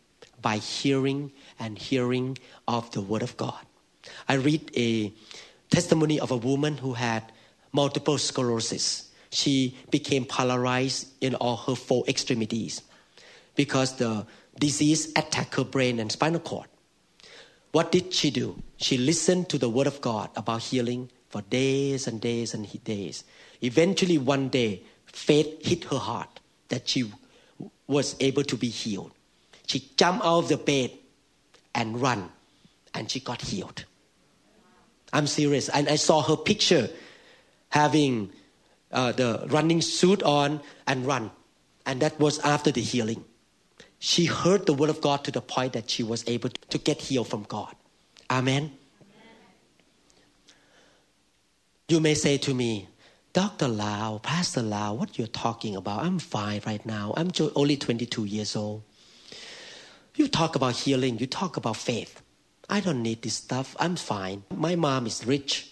by 0.41 0.57
hearing 0.57 1.31
and 1.59 1.77
hearing 1.77 2.37
of 2.67 2.91
the 2.91 3.01
Word 3.01 3.23
of 3.23 3.35
God. 3.37 3.65
I 4.27 4.35
read 4.35 4.71
a 4.75 5.13
testimony 5.69 6.19
of 6.19 6.31
a 6.31 6.37
woman 6.37 6.77
who 6.77 6.93
had 6.93 7.31
multiple 7.73 8.17
sclerosis 8.17 9.11
she 9.31 9.77
became 9.89 10.25
paralyzed 10.25 11.07
in 11.21 11.35
all 11.35 11.55
her 11.55 11.75
four 11.75 12.03
extremities 12.07 12.81
because 13.55 13.95
the 13.95 14.25
disease 14.59 15.11
attacked 15.15 15.55
her 15.55 15.63
brain 15.63 15.99
and 15.99 16.11
spinal 16.11 16.41
cord. 16.41 16.67
What 17.71 17.91
did 17.91 18.13
she 18.13 18.29
do? 18.29 18.61
She 18.77 18.97
listened 18.97 19.47
to 19.49 19.57
the 19.57 19.69
word 19.69 19.87
of 19.87 20.01
God 20.01 20.29
about 20.35 20.61
healing 20.61 21.09
for 21.29 21.41
days 21.43 22.07
and 22.07 22.19
days 22.19 22.53
and 22.53 22.67
days. 22.83 23.23
Eventually, 23.61 24.17
one 24.17 24.49
day, 24.49 24.83
faith 25.05 25.65
hit 25.65 25.85
her 25.85 25.97
heart 25.97 26.41
that 26.67 26.89
she 26.89 27.09
was 27.87 28.17
able 28.19 28.43
to 28.43 28.57
be 28.57 28.67
healed. 28.67 29.11
She 29.67 29.89
jumped 29.95 30.25
out 30.25 30.39
of 30.39 30.49
the 30.49 30.57
bed 30.57 30.91
and 31.73 32.01
ran, 32.01 32.29
and 32.93 33.09
she 33.09 33.21
got 33.21 33.41
healed. 33.41 33.85
I'm 35.13 35.27
serious. 35.27 35.69
And 35.69 35.87
I 35.87 35.95
saw 35.95 36.21
her 36.21 36.35
picture 36.35 36.89
having 37.71 38.31
uh, 38.91 39.11
the 39.11 39.45
running 39.47 39.81
suit 39.81 40.21
on 40.23 40.61
and 40.87 41.05
run. 41.05 41.31
And 41.85 42.01
that 42.01 42.19
was 42.19 42.39
after 42.39 42.71
the 42.71 42.81
healing. 42.81 43.25
She 43.99 44.25
heard 44.25 44.65
the 44.65 44.73
word 44.73 44.89
of 44.89 45.01
God 45.01 45.23
to 45.25 45.31
the 45.31 45.41
point 45.41 45.73
that 45.73 45.89
she 45.89 46.03
was 46.03 46.27
able 46.27 46.49
to 46.49 46.77
get 46.77 47.01
healed 47.01 47.27
from 47.27 47.43
God. 47.43 47.75
Amen. 48.29 48.71
You 51.87 51.99
may 51.99 52.13
say 52.13 52.37
to 52.37 52.53
me, 52.53 52.87
Dr. 53.33 53.67
Lau, 53.67 54.19
Pastor 54.19 54.61
Lau, 54.61 54.93
what 54.93 55.17
you're 55.17 55.27
talking 55.27 55.75
about? 55.75 56.03
I'm 56.03 56.19
fine 56.19 56.61
right 56.65 56.85
now. 56.85 57.13
I'm 57.15 57.31
only 57.55 57.77
22 57.77 58.25
years 58.25 58.55
old. 58.55 58.83
You 60.15 60.27
talk 60.27 60.55
about 60.55 60.75
healing, 60.75 61.19
you 61.19 61.27
talk 61.27 61.57
about 61.57 61.77
faith. 61.77 62.21
I 62.69 62.79
don't 62.79 63.01
need 63.01 63.21
this 63.21 63.35
stuff. 63.35 63.75
I'm 63.79 63.95
fine. 63.95 64.43
My 64.55 64.75
mom 64.75 65.05
is 65.05 65.25
rich. 65.25 65.70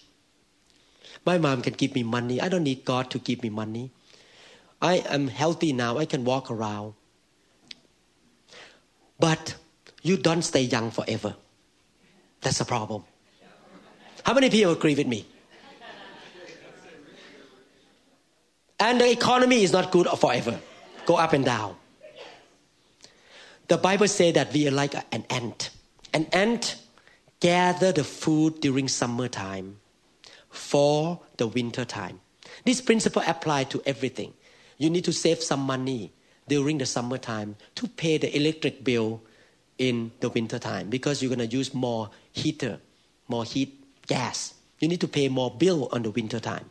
My 1.24 1.38
mom 1.38 1.62
can 1.62 1.74
give 1.74 1.94
me 1.94 2.02
money. 2.02 2.40
I 2.40 2.48
don't 2.48 2.64
need 2.64 2.84
God 2.84 3.10
to 3.10 3.18
give 3.18 3.42
me 3.42 3.50
money. 3.50 3.90
I 4.80 4.96
am 5.08 5.28
healthy 5.28 5.72
now. 5.72 5.98
I 5.98 6.06
can 6.06 6.24
walk 6.24 6.50
around. 6.50 6.94
But 9.18 9.56
you 10.02 10.16
don't 10.16 10.42
stay 10.42 10.62
young 10.62 10.90
forever. 10.90 11.36
That's 12.40 12.60
a 12.60 12.64
problem. 12.64 13.04
How 14.24 14.32
many 14.32 14.48
people 14.48 14.72
agree 14.72 14.94
with 14.94 15.06
me? 15.06 15.26
And 18.78 18.98
the 18.98 19.10
economy 19.10 19.62
is 19.62 19.72
not 19.72 19.92
good 19.92 20.06
forever. 20.08 20.58
go 21.04 21.16
up 21.16 21.32
and 21.32 21.44
down. 21.44 21.76
The 23.66 23.76
Bible 23.76 24.08
says 24.08 24.34
that 24.34 24.52
we 24.52 24.66
are 24.68 24.70
like 24.70 24.94
an 25.12 25.24
ant. 25.28 25.70
An 26.14 26.26
ant 26.32 26.76
gather 27.40 27.92
the 27.92 28.04
food 28.04 28.60
during 28.60 28.88
summertime 28.88 29.79
for 30.50 31.20
the 31.36 31.46
winter 31.46 31.84
time. 31.84 32.20
This 32.64 32.80
principle 32.80 33.22
applies 33.26 33.68
to 33.68 33.82
everything. 33.86 34.34
You 34.78 34.90
need 34.90 35.04
to 35.04 35.12
save 35.12 35.42
some 35.42 35.60
money 35.60 36.12
during 36.48 36.78
the 36.78 36.86
summertime 36.86 37.56
to 37.76 37.86
pay 37.86 38.18
the 38.18 38.34
electric 38.36 38.82
bill 38.82 39.22
in 39.78 40.10
the 40.20 40.28
winter 40.28 40.58
time 40.58 40.90
because 40.90 41.22
you're 41.22 41.34
going 41.34 41.48
to 41.48 41.56
use 41.56 41.72
more 41.72 42.10
heater, 42.32 42.78
more 43.28 43.44
heat 43.44 43.82
gas. 44.06 44.54
You 44.80 44.88
need 44.88 45.00
to 45.00 45.08
pay 45.08 45.28
more 45.28 45.50
bill 45.50 45.88
on 45.92 46.02
the 46.02 46.10
winter 46.10 46.40
time. 46.40 46.70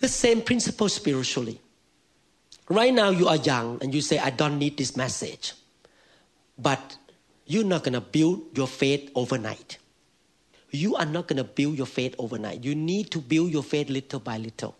The 0.00 0.08
same 0.08 0.42
principle 0.42 0.88
spiritually. 0.88 1.60
Right 2.68 2.92
now 2.92 3.10
you 3.10 3.28
are 3.28 3.36
young 3.36 3.78
and 3.82 3.94
you 3.94 4.00
say, 4.00 4.18
I 4.18 4.30
don't 4.30 4.58
need 4.58 4.76
this 4.76 4.96
message. 4.96 5.52
But 6.58 6.96
you're 7.46 7.64
not 7.64 7.84
going 7.84 7.94
to 7.94 8.00
build 8.00 8.56
your 8.56 8.68
faith 8.68 9.10
overnight. 9.14 9.78
You 10.74 10.96
are 10.96 11.06
not 11.06 11.28
going 11.28 11.36
to 11.36 11.44
build 11.44 11.76
your 11.76 11.86
faith 11.86 12.16
overnight. 12.18 12.64
You 12.64 12.74
need 12.74 13.12
to 13.12 13.20
build 13.20 13.52
your 13.52 13.62
faith 13.62 13.88
little 13.88 14.18
by 14.18 14.38
little. 14.38 14.74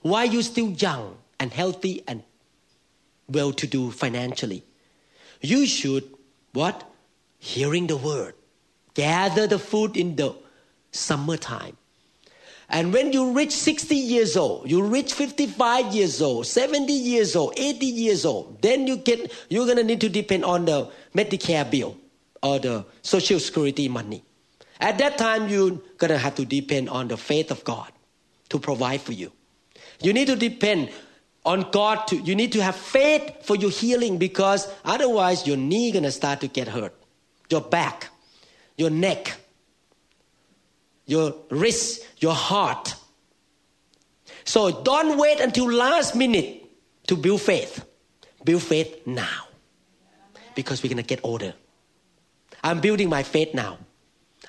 While 0.00 0.24
you're 0.24 0.42
still 0.42 0.70
young 0.70 1.18
and 1.38 1.52
healthy 1.52 2.02
and 2.08 2.22
well 3.28 3.52
to 3.52 3.66
do 3.66 3.90
financially, 3.90 4.64
you 5.42 5.66
should 5.66 6.04
what? 6.54 6.90
Hearing 7.38 7.86
the 7.86 7.98
word. 7.98 8.34
Gather 8.94 9.46
the 9.46 9.58
food 9.58 9.96
in 9.96 10.16
the 10.16 10.34
summertime. 10.90 11.76
And 12.70 12.90
when 12.92 13.12
you 13.12 13.32
reach 13.32 13.52
60 13.52 13.94
years 13.94 14.38
old, 14.38 14.70
you 14.70 14.82
reach 14.82 15.12
55 15.12 15.94
years 15.94 16.22
old, 16.22 16.46
70 16.46 16.90
years 16.90 17.36
old, 17.36 17.52
80 17.58 17.84
years 17.84 18.24
old, 18.24 18.62
then 18.62 18.86
you 18.86 18.96
get, 18.96 19.30
you're 19.50 19.66
going 19.66 19.76
to 19.76 19.84
need 19.84 20.00
to 20.00 20.08
depend 20.08 20.46
on 20.46 20.64
the 20.64 20.90
Medicare 21.14 21.70
bill 21.70 21.98
or 22.42 22.58
the 22.58 22.86
Social 23.02 23.38
Security 23.38 23.88
money. 23.88 24.24
At 24.84 24.98
that 24.98 25.16
time, 25.16 25.48
you're 25.48 25.80
going 25.96 26.10
to 26.10 26.18
have 26.18 26.34
to 26.34 26.44
depend 26.44 26.90
on 26.90 27.08
the 27.08 27.16
faith 27.16 27.50
of 27.50 27.64
God 27.64 27.90
to 28.50 28.58
provide 28.58 29.00
for 29.00 29.12
you. 29.12 29.32
You 30.02 30.12
need 30.12 30.26
to 30.26 30.36
depend 30.36 30.90
on 31.42 31.70
God 31.70 32.06
to, 32.08 32.16
you 32.16 32.34
need 32.34 32.52
to 32.52 32.62
have 32.62 32.76
faith 32.76 33.46
for 33.46 33.56
your 33.56 33.70
healing 33.70 34.18
because 34.18 34.70
otherwise 34.84 35.46
your 35.46 35.56
knee 35.56 35.90
going 35.90 36.02
to 36.02 36.10
start 36.10 36.42
to 36.42 36.48
get 36.48 36.68
hurt. 36.68 36.94
Your 37.48 37.62
back, 37.62 38.08
your 38.76 38.90
neck, 38.90 39.34
your 41.06 41.34
wrist, 41.48 42.06
your 42.18 42.34
heart. 42.34 42.94
So 44.44 44.82
don't 44.82 45.16
wait 45.16 45.40
until 45.40 45.72
last 45.72 46.14
minute 46.14 46.62
to 47.06 47.16
build 47.16 47.40
faith. 47.40 47.86
Build 48.44 48.62
faith 48.62 49.06
now. 49.06 49.46
Because 50.54 50.82
we're 50.82 50.90
going 50.90 51.02
to 51.02 51.08
get 51.08 51.20
older. 51.22 51.54
I'm 52.62 52.80
building 52.80 53.08
my 53.08 53.22
faith 53.22 53.54
now. 53.54 53.78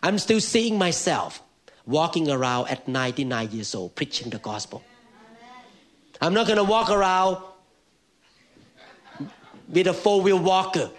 I'm 0.03 0.17
still 0.19 0.39
seeing 0.39 0.77
myself 0.77 1.41
walking 1.86 2.29
around 2.29 2.69
at 2.69 2.88
99 2.88 3.51
years 3.51 3.75
old 3.75 3.95
preaching 3.95 4.29
the 4.29 4.39
gospel. 4.39 4.84
I'm 6.21 6.34
not 6.34 6.47
going 6.47 6.58
to 6.58 6.63
walk 6.63 6.89
around 6.89 7.38
with 9.69 9.88
a 9.88 9.93
four-wheel 9.93 10.39
walker 10.39 10.89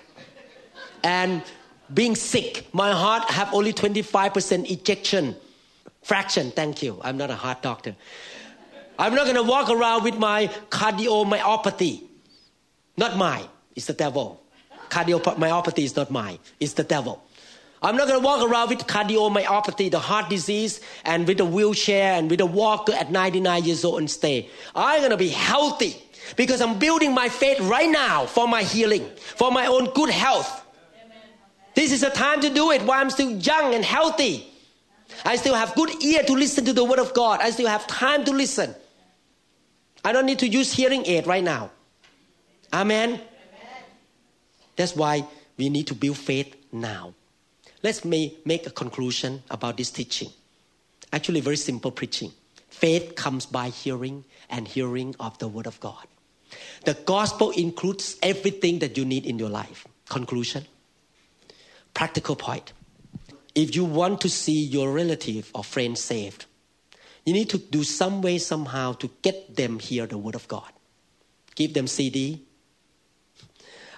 and 1.02 1.42
being 1.92 2.14
sick. 2.14 2.66
My 2.72 2.92
heart 2.92 3.30
have 3.30 3.52
only 3.54 3.72
25% 3.72 4.70
ejection 4.70 5.36
fraction. 6.02 6.50
Thank 6.50 6.82
you. 6.82 7.00
I'm 7.02 7.16
not 7.16 7.30
a 7.30 7.34
heart 7.34 7.62
doctor. 7.62 7.96
I'm 8.98 9.14
not 9.14 9.24
going 9.24 9.36
to 9.36 9.42
walk 9.42 9.68
around 9.70 10.04
with 10.04 10.18
my 10.18 10.46
cardiomyopathy. 10.70 12.02
Not 12.96 13.16
mine. 13.16 13.46
It's 13.74 13.86
the 13.86 13.92
devil. 13.92 14.42
Cardiomyopathy 14.88 15.84
is 15.84 15.96
not 15.96 16.10
mine. 16.10 16.38
It's 16.60 16.74
the 16.74 16.84
devil. 16.84 17.25
I'm 17.82 17.96
not 17.96 18.08
going 18.08 18.20
to 18.20 18.24
walk 18.24 18.48
around 18.48 18.70
with 18.70 18.86
cardiomyopathy, 18.86 19.90
the 19.90 19.98
heart 19.98 20.30
disease, 20.30 20.80
and 21.04 21.26
with 21.26 21.40
a 21.40 21.44
wheelchair 21.44 22.14
and 22.14 22.30
with 22.30 22.40
a 22.40 22.46
walker 22.46 22.92
at 22.92 23.10
99 23.10 23.64
years 23.64 23.84
old 23.84 23.98
and 23.98 24.10
stay. 24.10 24.48
I'm 24.74 25.00
going 25.00 25.10
to 25.10 25.16
be 25.16 25.28
healthy 25.28 25.96
because 26.36 26.60
I'm 26.60 26.78
building 26.78 27.12
my 27.14 27.28
faith 27.28 27.60
right 27.60 27.90
now 27.90 28.26
for 28.26 28.48
my 28.48 28.62
healing, 28.62 29.08
for 29.16 29.52
my 29.52 29.66
own 29.66 29.90
good 29.90 30.10
health. 30.10 30.64
This 31.74 31.92
is 31.92 32.02
a 32.02 32.10
time 32.10 32.40
to 32.40 32.48
do 32.48 32.70
it 32.70 32.82
while 32.82 32.98
I'm 32.98 33.10
still 33.10 33.30
young 33.30 33.74
and 33.74 33.84
healthy. 33.84 34.50
I 35.24 35.36
still 35.36 35.54
have 35.54 35.74
good 35.74 36.02
ear 36.02 36.22
to 36.22 36.32
listen 36.32 36.64
to 36.64 36.72
the 36.72 36.84
word 36.84 36.98
of 36.98 37.12
God. 37.12 37.40
I 37.40 37.50
still 37.50 37.68
have 37.68 37.86
time 37.86 38.24
to 38.24 38.32
listen. 38.32 38.74
I 40.02 40.12
don't 40.12 40.24
need 40.24 40.38
to 40.38 40.48
use 40.48 40.72
hearing 40.72 41.04
aid 41.04 41.26
right 41.26 41.44
now. 41.44 41.70
Amen. 42.72 43.10
Amen. 43.10 43.20
That's 44.76 44.96
why 44.96 45.26
we 45.58 45.68
need 45.68 45.88
to 45.88 45.94
build 45.94 46.16
faith 46.16 46.54
now. 46.72 47.14
Let's 47.86 48.04
make 48.04 48.66
a 48.66 48.70
conclusion 48.70 49.44
about 49.48 49.76
this 49.76 49.92
teaching. 49.92 50.30
Actually, 51.12 51.40
very 51.40 51.56
simple 51.56 51.92
preaching. 51.92 52.32
Faith 52.68 53.14
comes 53.14 53.46
by 53.46 53.68
hearing, 53.68 54.24
and 54.50 54.66
hearing 54.66 55.14
of 55.20 55.38
the 55.38 55.46
Word 55.46 55.68
of 55.68 55.78
God. 55.78 56.04
The 56.84 56.94
gospel 56.94 57.52
includes 57.52 58.16
everything 58.24 58.80
that 58.80 58.98
you 58.98 59.04
need 59.04 59.24
in 59.24 59.38
your 59.38 59.50
life. 59.50 59.86
Conclusion. 60.08 60.64
Practical 61.94 62.34
point. 62.34 62.72
If 63.54 63.76
you 63.76 63.84
want 63.84 64.20
to 64.22 64.28
see 64.28 64.64
your 64.64 64.90
relative 64.90 65.52
or 65.54 65.62
friend 65.62 65.96
saved, 65.96 66.46
you 67.24 67.32
need 67.32 67.50
to 67.50 67.58
do 67.58 67.84
some 67.84 68.20
way, 68.20 68.38
somehow 68.38 68.94
to 68.94 69.08
get 69.22 69.54
them 69.54 69.78
hear 69.78 70.06
the 70.06 70.18
Word 70.18 70.34
of 70.34 70.48
God. 70.48 70.72
Give 71.54 71.72
them 71.72 71.86
CD. 71.86 72.42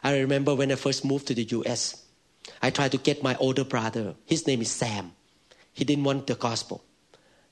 I 0.03 0.19
remember 0.19 0.55
when 0.55 0.71
I 0.71 0.75
first 0.75 1.07
moved 1.07 1.27
to 1.29 1.35
the 1.35 1.45
US, 1.45 2.05
I 2.63 2.71
tried 2.71 2.93
to 2.93 2.99
get 2.99 3.23
my 3.23 3.37
older 3.37 3.65
brother. 3.65 4.15
His 4.27 4.47
name 4.47 4.61
is 4.61 4.71
Sam. 4.71 5.13
He 5.73 5.85
didn't 5.85 6.05
want 6.05 6.27
the 6.27 6.35
gospel. 6.35 6.83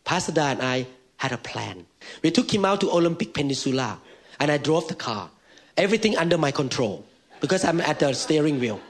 Pastor 0.04 0.32
Da 0.32 0.50
and 0.50 0.62
I 0.62 0.86
had 1.18 1.32
a 1.32 1.38
plan. 1.38 1.86
We 2.22 2.30
took 2.30 2.52
him 2.52 2.64
out 2.64 2.80
to 2.80 2.90
Olympic 2.90 3.34
Peninsula 3.34 4.00
and 4.40 4.50
I 4.50 4.58
drove 4.58 4.88
the 4.88 4.94
car. 4.94 5.30
Everything 5.76 6.16
under 6.16 6.38
my 6.38 6.50
control 6.50 7.04
because 7.40 7.64
I'm 7.64 7.80
at 7.80 7.98
the 7.98 8.12
steering 8.14 8.58
wheel. 8.58 8.80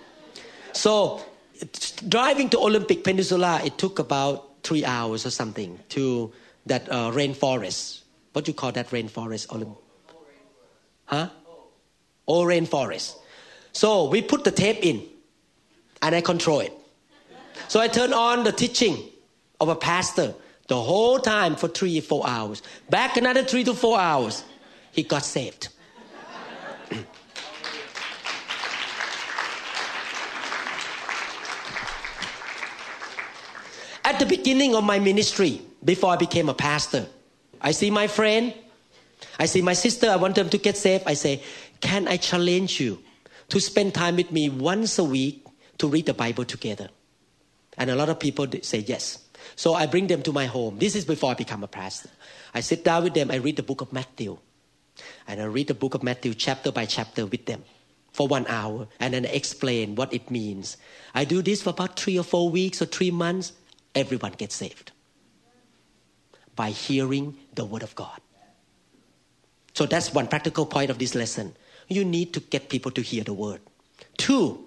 So 0.72 1.22
driving 2.08 2.48
to 2.50 2.58
Olympic 2.58 3.04
Peninsula, 3.04 3.60
it 3.64 3.78
took 3.78 3.98
about 3.98 4.62
three 4.62 4.84
hours 4.84 5.26
or 5.26 5.30
something 5.30 5.78
to 5.90 6.32
that 6.66 6.90
uh, 6.90 7.10
rainforest. 7.10 8.02
What 8.32 8.44
do 8.44 8.50
you 8.50 8.54
call 8.54 8.72
that 8.72 8.90
rainforest? 8.90 9.48
Olymp- 9.48 9.78
huh? 11.06 11.28
Old 12.26 12.48
rainforest. 12.48 13.16
So 13.72 14.08
we 14.08 14.22
put 14.22 14.44
the 14.44 14.50
tape 14.50 14.78
in 14.82 15.02
and 16.06 16.14
I 16.14 16.20
control 16.20 16.60
it. 16.60 16.72
So 17.66 17.80
I 17.80 17.88
turn 17.88 18.12
on 18.12 18.44
the 18.44 18.52
teaching 18.52 18.96
of 19.60 19.68
a 19.68 19.74
pastor 19.74 20.34
the 20.68 20.80
whole 20.80 21.18
time 21.18 21.56
for 21.56 21.66
three, 21.66 22.00
four 22.00 22.24
hours. 22.24 22.62
Back 22.88 23.16
another 23.16 23.42
three 23.42 23.64
to 23.64 23.74
four 23.74 23.98
hours. 23.98 24.44
He 24.92 25.02
got 25.02 25.24
saved. 25.24 25.68
At 34.04 34.20
the 34.20 34.26
beginning 34.26 34.76
of 34.76 34.84
my 34.84 35.00
ministry, 35.00 35.60
before 35.84 36.12
I 36.12 36.16
became 36.16 36.48
a 36.48 36.54
pastor, 36.54 37.06
I 37.60 37.72
see 37.72 37.90
my 37.90 38.06
friend, 38.06 38.54
I 39.40 39.46
see 39.46 39.60
my 39.60 39.72
sister, 39.72 40.08
I 40.08 40.14
want 40.16 40.36
them 40.36 40.48
to 40.50 40.58
get 40.58 40.76
saved. 40.76 41.02
I 41.08 41.14
say, 41.14 41.42
Can 41.80 42.06
I 42.06 42.16
challenge 42.16 42.78
you 42.78 43.02
to 43.48 43.60
spend 43.60 43.94
time 43.94 44.14
with 44.14 44.30
me 44.30 44.48
once 44.48 45.00
a 45.00 45.04
week 45.04 45.45
to 45.78 45.88
read 45.88 46.06
the 46.06 46.14
Bible 46.14 46.44
together. 46.44 46.88
And 47.76 47.90
a 47.90 47.96
lot 47.96 48.08
of 48.08 48.18
people 48.18 48.46
say 48.62 48.78
yes. 48.78 49.18
So 49.54 49.74
I 49.74 49.86
bring 49.86 50.06
them 50.06 50.22
to 50.22 50.32
my 50.32 50.46
home. 50.46 50.78
This 50.78 50.96
is 50.96 51.04
before 51.04 51.30
I 51.30 51.34
become 51.34 51.62
a 51.62 51.68
pastor. 51.68 52.10
I 52.54 52.60
sit 52.60 52.84
down 52.84 53.04
with 53.04 53.14
them, 53.14 53.30
I 53.30 53.36
read 53.36 53.56
the 53.56 53.62
book 53.62 53.80
of 53.80 53.92
Matthew. 53.92 54.38
And 55.28 55.40
I 55.40 55.44
read 55.44 55.68
the 55.68 55.74
book 55.74 55.94
of 55.94 56.02
Matthew 56.02 56.34
chapter 56.34 56.72
by 56.72 56.86
chapter 56.86 57.26
with 57.26 57.44
them 57.46 57.64
for 58.16 58.26
one 58.26 58.46
hour 58.48 58.88
and 58.98 59.12
then 59.12 59.26
I 59.26 59.28
explain 59.28 59.94
what 59.94 60.14
it 60.14 60.30
means. 60.30 60.78
I 61.14 61.26
do 61.26 61.42
this 61.42 61.60
for 61.60 61.70
about 61.70 62.00
three 62.00 62.18
or 62.18 62.24
four 62.24 62.48
weeks 62.48 62.80
or 62.80 62.86
three 62.86 63.10
months. 63.10 63.52
Everyone 63.94 64.32
gets 64.32 64.54
saved 64.54 64.92
by 66.54 66.70
hearing 66.70 67.36
the 67.54 67.66
word 67.66 67.82
of 67.82 67.94
God. 67.94 68.20
So 69.74 69.84
that's 69.84 70.14
one 70.14 70.28
practical 70.28 70.64
point 70.64 70.88
of 70.88 70.98
this 70.98 71.14
lesson. 71.14 71.54
You 71.88 72.06
need 72.06 72.32
to 72.32 72.40
get 72.40 72.70
people 72.70 72.90
to 72.92 73.02
hear 73.02 73.22
the 73.22 73.34
word. 73.34 73.60
Two, 74.16 74.65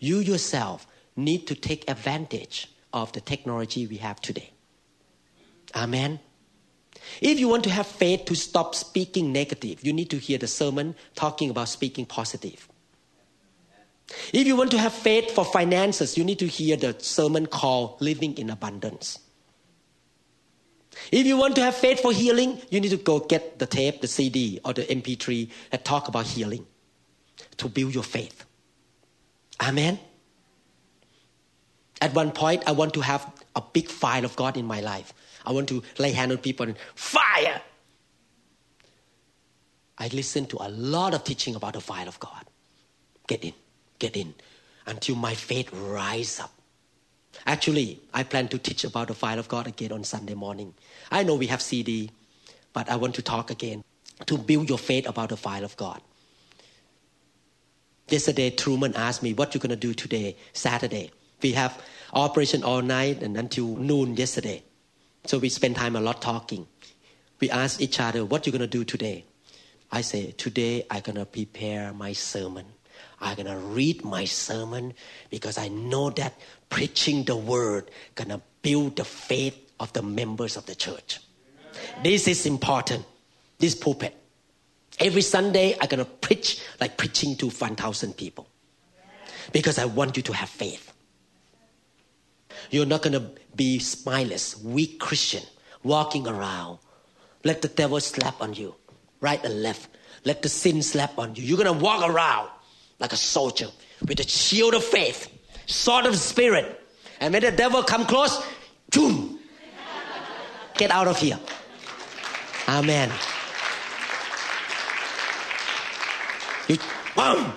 you 0.00 0.18
yourself 0.18 0.86
need 1.14 1.46
to 1.46 1.54
take 1.54 1.88
advantage 1.88 2.72
of 2.92 3.12
the 3.12 3.20
technology 3.20 3.86
we 3.86 3.98
have 3.98 4.20
today. 4.20 4.50
Amen. 5.74 6.18
If 7.20 7.38
you 7.38 7.48
want 7.48 7.64
to 7.64 7.70
have 7.70 7.86
faith 7.86 8.24
to 8.26 8.34
stop 8.34 8.74
speaking 8.74 9.32
negative, 9.32 9.84
you 9.84 9.92
need 9.92 10.10
to 10.10 10.18
hear 10.18 10.38
the 10.38 10.48
sermon 10.48 10.96
talking 11.14 11.50
about 11.50 11.68
speaking 11.68 12.06
positive. 12.06 12.68
If 14.32 14.46
you 14.46 14.56
want 14.56 14.72
to 14.72 14.78
have 14.78 14.92
faith 14.92 15.30
for 15.30 15.44
finances, 15.44 16.18
you 16.18 16.24
need 16.24 16.40
to 16.40 16.46
hear 16.46 16.76
the 16.76 16.96
sermon 16.98 17.46
called 17.46 18.00
Living 18.00 18.36
in 18.36 18.50
Abundance. 18.50 19.20
If 21.12 21.26
you 21.26 21.36
want 21.36 21.54
to 21.56 21.62
have 21.62 21.76
faith 21.76 22.00
for 22.00 22.12
healing, 22.12 22.60
you 22.70 22.80
need 22.80 22.90
to 22.90 22.96
go 22.96 23.20
get 23.20 23.58
the 23.58 23.66
tape, 23.66 24.00
the 24.00 24.08
CD, 24.08 24.60
or 24.64 24.72
the 24.72 24.82
MP3 24.82 25.48
that 25.70 25.84
talk 25.84 26.08
about 26.08 26.26
healing 26.26 26.66
to 27.56 27.68
build 27.68 27.94
your 27.94 28.02
faith. 28.02 28.44
Amen. 29.60 29.98
At 32.00 32.14
one 32.14 32.32
point, 32.32 32.62
I 32.66 32.72
want 32.72 32.94
to 32.94 33.00
have 33.00 33.30
a 33.54 33.60
big 33.60 33.88
fire 33.88 34.24
of 34.24 34.34
God 34.36 34.56
in 34.56 34.64
my 34.64 34.80
life. 34.80 35.12
I 35.44 35.52
want 35.52 35.68
to 35.68 35.82
lay 35.98 36.12
hand 36.12 36.32
on 36.32 36.38
people 36.38 36.66
and 36.66 36.76
fire. 36.94 37.60
I 39.98 40.08
listen 40.08 40.46
to 40.46 40.56
a 40.60 40.70
lot 40.70 41.12
of 41.12 41.24
teaching 41.24 41.54
about 41.54 41.74
the 41.74 41.80
fire 41.80 42.08
of 42.08 42.18
God. 42.20 42.46
Get 43.26 43.44
in, 43.44 43.52
get 43.98 44.16
in, 44.16 44.34
until 44.86 45.14
my 45.14 45.34
faith 45.34 45.70
rise 45.72 46.40
up. 46.40 46.52
Actually, 47.46 48.00
I 48.14 48.22
plan 48.22 48.48
to 48.48 48.58
teach 48.58 48.84
about 48.84 49.08
the 49.08 49.14
fire 49.14 49.38
of 49.38 49.48
God 49.48 49.66
again 49.66 49.92
on 49.92 50.04
Sunday 50.04 50.34
morning. 50.34 50.74
I 51.10 51.22
know 51.22 51.34
we 51.34 51.46
have 51.48 51.60
CD, 51.60 52.10
but 52.72 52.88
I 52.88 52.96
want 52.96 53.14
to 53.16 53.22
talk 53.22 53.50
again 53.50 53.84
to 54.26 54.38
build 54.38 54.68
your 54.68 54.78
faith 54.78 55.06
about 55.06 55.28
the 55.28 55.36
fire 55.36 55.64
of 55.64 55.76
God. 55.76 56.00
Yesterday, 58.10 58.50
Truman 58.50 58.94
asked 58.96 59.22
me, 59.22 59.32
What 59.32 59.54
you 59.54 59.60
going 59.60 59.70
to 59.70 59.76
do 59.76 59.94
today, 59.94 60.36
Saturday? 60.52 61.12
We 61.40 61.52
have 61.52 61.80
operation 62.12 62.64
all 62.64 62.82
night 62.82 63.22
and 63.22 63.36
until 63.36 63.76
noon 63.76 64.16
yesterday. 64.16 64.64
So 65.26 65.38
we 65.38 65.48
spend 65.48 65.76
time 65.76 65.94
a 65.94 66.00
lot 66.00 66.20
talking. 66.20 66.66
We 67.38 67.50
ask 67.50 67.80
each 67.80 68.00
other, 68.00 68.24
What 68.24 68.46
you 68.46 68.52
going 68.52 68.60
to 68.60 68.66
do 68.66 68.84
today? 68.84 69.24
I 69.92 70.00
say, 70.00 70.32
Today 70.32 70.84
I'm 70.90 71.02
going 71.02 71.16
to 71.16 71.24
prepare 71.24 71.92
my 71.92 72.12
sermon. 72.12 72.66
I'm 73.20 73.36
going 73.36 73.46
to 73.46 73.56
read 73.56 74.04
my 74.04 74.24
sermon 74.24 74.94
because 75.30 75.56
I 75.56 75.68
know 75.68 76.10
that 76.10 76.34
preaching 76.68 77.24
the 77.24 77.36
word 77.36 77.90
going 78.16 78.30
to 78.30 78.40
build 78.62 78.96
the 78.96 79.04
faith 79.04 79.56
of 79.78 79.92
the 79.92 80.02
members 80.02 80.56
of 80.56 80.66
the 80.66 80.74
church. 80.74 81.20
This 82.02 82.26
is 82.26 82.44
important. 82.44 83.04
This 83.58 83.74
pulpit. 83.74 84.19
Every 85.00 85.22
Sunday, 85.22 85.76
I'm 85.80 85.88
going 85.88 86.04
to 86.04 86.10
preach 86.10 86.62
like 86.80 86.98
preaching 86.98 87.34
to 87.36 87.48
1,000 87.48 88.16
people. 88.16 88.48
Because 89.52 89.78
I 89.78 89.86
want 89.86 90.16
you 90.16 90.22
to 90.24 90.32
have 90.34 90.48
faith. 90.48 90.92
You're 92.70 92.86
not 92.86 93.02
going 93.02 93.14
to 93.14 93.30
be 93.56 93.78
spineless, 93.78 94.62
weak 94.62 95.00
Christian, 95.00 95.42
walking 95.82 96.28
around. 96.28 96.78
Let 97.42 97.62
the 97.62 97.68
devil 97.68 97.98
slap 98.00 98.42
on 98.42 98.52
you, 98.52 98.74
right 99.20 99.42
and 99.42 99.62
left. 99.62 99.88
Let 100.24 100.42
the 100.42 100.50
sin 100.50 100.82
slap 100.82 101.18
on 101.18 101.34
you. 101.34 101.42
You're 101.42 101.56
going 101.56 101.78
to 101.78 101.84
walk 101.84 102.08
around 102.08 102.50
like 102.98 103.14
a 103.14 103.16
soldier 103.16 103.68
with 104.06 104.20
a 104.20 104.28
shield 104.28 104.74
of 104.74 104.84
faith, 104.84 105.28
sword 105.66 106.04
of 106.04 106.16
spirit. 106.16 106.80
And 107.20 107.32
when 107.32 107.42
the 107.42 107.50
devil 107.50 107.82
come 107.82 108.04
close, 108.04 108.44
boom, 108.90 109.38
get 110.76 110.90
out 110.90 111.08
of 111.08 111.18
here. 111.18 111.38
Amen. 112.68 113.10
You, 116.70 116.78
boom, 117.16 117.52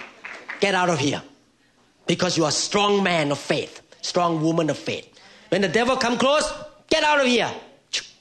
get 0.59 0.74
out 0.74 0.89
of 0.89 0.97
here. 0.97 1.22
Because 2.07 2.36
you 2.36 2.45
are 2.45 2.49
a 2.49 2.59
strong 2.68 3.03
man 3.03 3.32
of 3.32 3.38
faith, 3.38 3.80
strong 4.01 4.41
woman 4.41 4.72
of 4.72 4.78
faith. 4.78 5.07
When 5.49 5.61
the 5.61 5.68
devil 5.68 5.95
come 5.97 6.18
close, 6.18 6.51
get 6.89 7.03
out 7.03 7.20
of 7.20 7.28
here. 7.28 7.51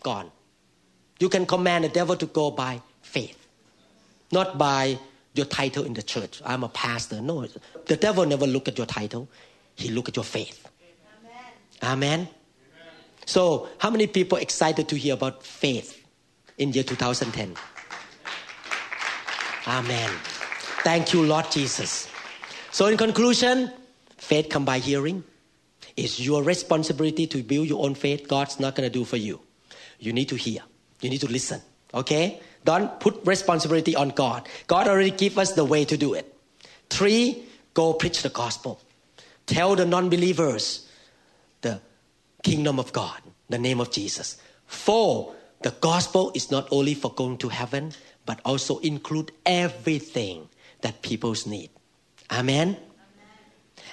Gone. 0.03 0.31
You 1.19 1.31
can 1.31 1.47
command 1.47 1.85
the 1.85 1.89
devil 1.89 2.15
to 2.17 2.27
go 2.27 2.51
by 2.51 2.83
faith, 3.01 3.39
not 4.33 4.59
by 4.59 4.99
your 5.33 5.47
title 5.47 5.85
in 5.85 5.95
the 5.95 6.03
church. 6.03 6.43
I'm 6.45 6.63
a 6.63 6.69
pastor. 6.69 7.23
No, 7.23 7.47
the 7.87 7.97
devil 7.97 8.27
never 8.27 8.47
look 8.47 8.69
at 8.69 8.77
your 8.77 8.87
title. 8.87 9.29
He 9.77 9.89
look 9.89 10.11
at 10.11 10.17
your 10.17 10.25
faith. 10.25 10.69
Amen. 11.83 12.19
Amen. 12.19 12.29
So, 13.25 13.69
how 13.79 13.89
many 13.89 14.09
people 14.09 14.37
excited 14.37 14.89
to 14.89 14.97
hear 14.97 15.15
about 15.15 15.43
faith 15.43 16.05
in 16.59 16.73
year 16.73 16.85
2010? 16.85 17.55
Amen. 19.67 20.11
Thank 20.83 21.13
you, 21.13 21.23
Lord 21.23 21.49
Jesus. 21.49 22.09
So, 22.73 22.87
in 22.87 22.97
conclusion, 22.97 23.71
faith 24.17 24.49
come 24.49 24.65
by 24.65 24.79
hearing. 24.79 25.23
It's 25.97 26.19
your 26.19 26.43
responsibility 26.43 27.29
to 27.29 27.43
build 27.45 27.69
your 27.69 27.85
own 27.85 27.95
faith. 27.95 28.27
God's 28.27 28.59
not 28.59 28.75
going 28.75 28.91
to 28.91 28.93
do 28.93 29.05
for 29.05 29.17
you. 29.17 29.41
You 30.01 30.13
need 30.13 30.29
to 30.31 30.35
hear. 30.35 30.61
You 31.01 31.09
need 31.09 31.21
to 31.21 31.31
listen. 31.31 31.61
Okay? 31.95 32.41
Don't 32.65 32.99
put 32.99 33.25
responsibility 33.25 33.95
on 33.95 34.09
God. 34.09 34.49
God 34.67 34.89
already 34.89 35.13
gave 35.13 35.39
us 35.39 35.53
the 35.53 35.65
way 35.65 35.85
to 35.85 35.97
do 35.97 36.15
it. 36.15 36.35
Three, 36.91 37.45
go 37.75 37.93
preach 37.93 38.23
the 38.23 38.31
gospel. 38.31 38.81
Tell 39.47 39.77
the 39.77 39.87
non-believers 39.87 40.89
the 41.61 41.81
kingdom 42.43 42.81
of 42.81 42.93
God, 42.93 43.21
the 43.49 43.59
name 43.59 43.81
of 43.81 43.93
Jesus. 43.93 44.37
Four, 44.67 45.37
the 45.63 45.71
gospel 45.71 46.33
is 46.35 46.51
not 46.51 46.67
only 46.73 46.95
for 46.95 47.13
going 47.15 47.39
to 47.39 47.49
heaven, 47.51 47.93
but 48.27 48.41
also 48.45 48.79
include 48.79 49.31
everything 49.47 50.49
that 50.83 51.03
people's 51.03 51.47
need. 51.47 51.71
Amen? 52.31 52.69
Amen? 52.69 52.77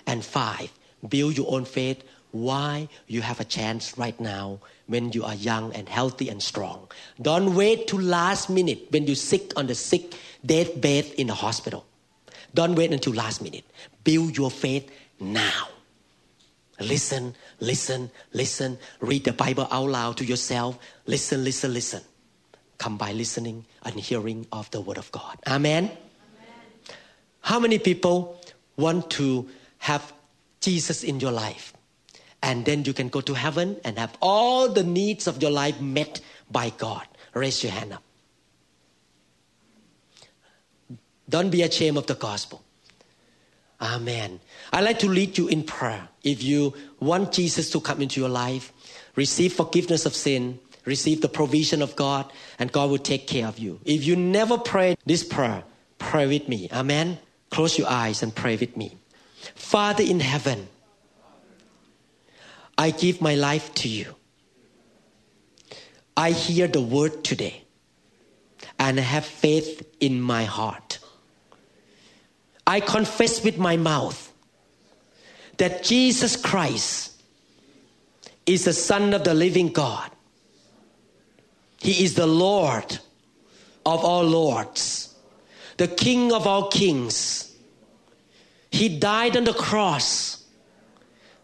And 0.06 0.26
five, 0.26 0.72
build 1.08 1.38
your 1.38 1.52
own 1.52 1.66
faith 1.66 2.04
why 2.32 2.88
you 3.08 3.22
have 3.22 3.40
a 3.40 3.44
chance 3.44 3.98
right 3.98 4.20
now 4.20 4.60
when 4.88 5.12
you 5.12 5.24
are 5.24 5.34
young 5.34 5.74
and 5.74 5.90
healthy 5.90 6.30
and 6.30 6.42
strong. 6.42 6.88
Don't 7.22 7.56
wait 7.56 7.88
to 7.88 7.98
last 7.98 8.50
minute 8.50 8.88
when 8.92 9.08
you're 9.08 9.16
sick 9.16 9.52
on 9.58 9.68
the 9.68 9.76
sick 9.76 10.16
deathbed 10.46 11.06
in 11.18 11.28
the 11.28 11.34
hospital. 11.34 11.86
Don't 12.54 12.76
wait 12.76 12.92
until 12.92 13.14
last 13.14 13.42
minute. 13.42 13.64
Build 14.04 14.38
your 14.38 14.52
faith 14.52 14.92
now. 15.20 15.70
Listen, 16.80 17.36
listen, 17.60 18.10
listen. 18.34 18.78
Read 19.02 19.26
the 19.26 19.34
Bible 19.34 19.68
out 19.70 19.90
loud 19.90 20.18
to 20.18 20.26
yourself. 20.26 20.80
Listen, 21.06 21.44
listen, 21.44 21.74
listen. 21.74 22.02
Come 22.78 22.98
by 22.98 23.12
listening 23.12 23.66
and 23.84 24.00
hearing 24.00 24.48
of 24.52 24.72
the 24.72 24.80
Word 24.80 24.98
of 24.98 25.12
God. 25.12 25.38
Amen. 25.46 25.92
How 27.42 27.60
many 27.60 27.80
people 27.80 28.40
want 28.78 29.10
to 29.12 29.48
have 29.80 30.14
Jesus 30.62 31.04
in 31.04 31.20
your 31.20 31.32
life? 31.32 31.74
And 32.42 32.66
then 32.66 32.86
you 32.86 32.94
can 32.94 33.10
go 33.10 33.22
to 33.22 33.34
heaven 33.34 33.78
and 33.84 33.98
have 33.98 34.18
all 34.22 34.70
the 34.70 34.84
needs 34.84 35.28
of 35.28 35.42
your 35.42 35.52
life 35.52 35.82
met 35.82 36.22
by 36.50 36.72
God. 36.78 37.06
Raise 37.34 37.64
your 37.64 37.74
hand 37.74 37.94
up. 37.94 38.04
Don't 41.28 41.50
be 41.50 41.62
ashamed 41.62 41.98
of 41.98 42.08
the 42.08 42.16
gospel. 42.16 42.64
Amen. 43.82 44.40
I'd 44.74 44.84
like 44.84 45.00
to 45.00 45.08
lead 45.08 45.38
you 45.38 45.48
in 45.48 45.64
prayer. 45.64 46.10
If 46.24 46.44
you 46.44 46.74
want 47.00 47.32
Jesus 47.32 47.70
to 47.72 47.80
come 47.80 48.02
into 48.02 48.20
your 48.20 48.30
life, 48.30 48.74
receive 49.16 49.54
forgiveness 49.54 50.06
of 50.06 50.16
sin, 50.16 50.60
receive 50.86 51.22
the 51.22 51.30
provision 51.30 51.82
of 51.82 51.96
God, 51.96 52.32
and 52.58 52.72
God 52.72 52.90
will 52.90 52.98
take 52.98 53.28
care 53.28 53.48
of 53.48 53.60
you. 53.60 53.80
If 53.86 54.04
you 54.04 54.16
never 54.16 54.58
pray 54.58 54.98
this 55.06 55.24
prayer, 55.24 55.64
pray 55.98 56.28
with 56.28 56.50
me. 56.50 56.68
Amen. 56.74 57.20
Close 57.50 57.78
your 57.78 57.90
eyes 57.90 58.22
and 58.24 58.34
pray 58.34 58.56
with 58.56 58.78
me. 58.78 58.98
Father 59.56 60.04
in 60.04 60.20
heaven, 60.20 60.68
I 62.78 62.92
give 62.92 63.22
my 63.22 63.36
life 63.36 63.74
to 63.76 63.90
you. 63.90 64.16
I 66.16 66.32
hear 66.32 66.68
the 66.68 66.82
word 66.82 67.24
today 67.24 67.64
and 68.78 69.00
have 69.00 69.26
faith 69.26 69.88
in 70.00 70.22
my 70.22 70.46
heart. 70.46 71.00
I 72.68 72.80
confess 72.80 73.44
with 73.44 73.58
my 73.58 73.78
mouth 73.78 74.32
that 75.58 75.84
Jesus 75.84 76.36
Christ 76.36 77.22
is 78.46 78.66
the 78.66 78.74
Son 78.74 79.14
of 79.14 79.24
the 79.24 79.34
living 79.34 79.70
God. 79.70 80.10
He 81.82 82.04
is 82.04 82.16
the 82.16 82.28
Lord 82.28 83.00
of 83.86 84.04
all 84.04 84.24
lords, 84.24 85.09
the 85.80 85.88
King 85.88 86.34
of 86.34 86.46
all 86.46 86.68
kings 86.68 87.56
he 88.70 88.90
died 89.00 89.38
on 89.38 89.46
the 89.46 89.54
cross 89.54 90.46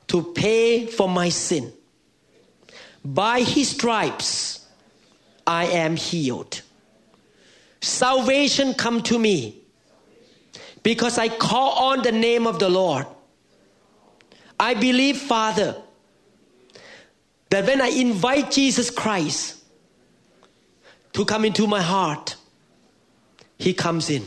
to 0.07 0.21
pay 0.33 0.85
for 0.87 1.07
my 1.07 1.29
sin. 1.29 1.71
By 3.03 3.39
his 3.39 3.69
stripes, 3.69 4.67
I 5.47 5.67
am 5.67 5.95
healed. 5.95 6.61
Salvation 7.81 8.73
come 8.73 9.01
to 9.03 9.17
me 9.17 9.61
because 10.83 11.17
I 11.17 11.29
call 11.29 11.93
on 11.93 12.01
the 12.01 12.11
name 12.11 12.45
of 12.45 12.59
the 12.59 12.69
Lord. 12.69 13.07
I 14.59 14.73
believe, 14.73 15.17
Father, 15.17 15.77
that 17.49 17.65
when 17.65 17.81
I 17.81 17.87
invite 17.87 18.51
Jesus 18.51 18.89
Christ 18.89 19.63
to 21.13 21.23
come 21.23 21.45
into 21.45 21.67
my 21.67 21.81
heart, 21.81 22.34
He 23.57 23.73
comes 23.73 24.09
in. 24.09 24.23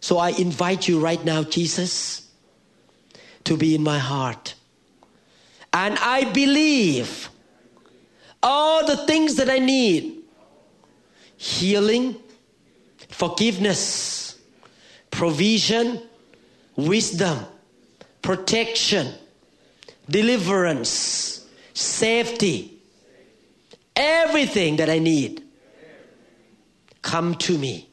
So 0.00 0.18
I 0.18 0.30
invite 0.30 0.88
you 0.88 0.98
right 0.98 1.24
now, 1.24 1.44
Jesus, 1.44 2.28
to 3.44 3.56
be 3.56 3.74
in 3.74 3.82
my 3.82 3.98
heart. 3.98 4.54
And 5.72 5.96
I 6.00 6.30
believe 6.32 7.28
all 8.42 8.84
the 8.86 8.96
things 9.06 9.36
that 9.36 9.48
I 9.48 9.58
need 9.58 10.18
healing, 11.36 12.16
forgiveness, 13.08 14.38
provision, 15.10 16.02
wisdom, 16.76 17.38
protection, 18.20 19.12
deliverance, 20.08 21.46
safety, 21.74 22.72
Everything 23.94 24.76
that 24.76 24.88
I 24.88 24.98
need 24.98 25.42
come 27.02 27.34
to 27.36 27.58
me 27.58 27.90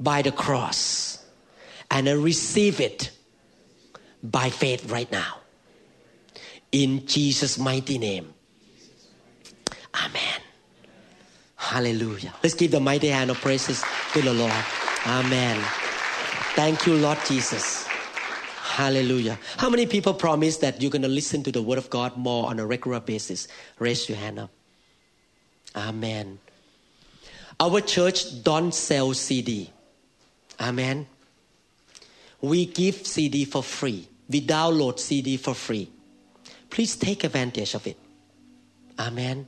by 0.00 0.22
the 0.22 0.32
cross. 0.32 1.22
And 1.90 2.08
I 2.08 2.12
receive 2.12 2.80
it 2.80 3.10
by 4.22 4.50
faith 4.50 4.90
right 4.90 5.10
now. 5.12 5.38
In 6.72 7.06
Jesus' 7.06 7.58
mighty 7.58 7.98
name. 7.98 8.32
Amen. 9.94 10.40
Hallelujah. 11.56 12.32
Let's 12.42 12.54
give 12.54 12.70
the 12.70 12.80
mighty 12.80 13.08
hand 13.08 13.30
of 13.30 13.40
praises 13.40 13.84
to 14.12 14.22
the 14.22 14.32
Lord. 14.32 14.64
Amen. 15.06 15.60
Thank 16.54 16.86
you, 16.86 16.94
Lord 16.94 17.18
Jesus. 17.26 17.86
Hallelujah. 18.80 19.38
How 19.56 19.68
many 19.68 19.86
people 19.86 20.14
promise 20.14 20.58
that 20.58 20.80
you're 20.80 20.90
going 20.90 21.02
to 21.02 21.08
listen 21.08 21.42
to 21.42 21.52
the 21.52 21.60
Word 21.60 21.78
of 21.78 21.90
God 21.90 22.16
more 22.16 22.48
on 22.48 22.58
a 22.58 22.66
regular 22.66 23.00
basis? 23.00 23.46
Raise 23.78 24.08
your 24.08 24.16
hand 24.16 24.38
up. 24.38 24.50
Amen. 25.74 26.38
Our 27.58 27.80
church 27.80 28.42
don't 28.42 28.72
sell 28.72 29.12
CD. 29.12 29.70
Amen. 30.60 31.06
We 32.40 32.66
give 32.66 33.06
CD 33.06 33.44
for 33.44 33.62
free. 33.62 34.08
We 34.28 34.40
download 34.40 34.98
CD 34.98 35.36
for 35.36 35.54
free. 35.54 35.90
Please 36.68 36.96
take 36.96 37.24
advantage 37.24 37.74
of 37.74 37.86
it. 37.86 37.96
Amen. 38.98 39.46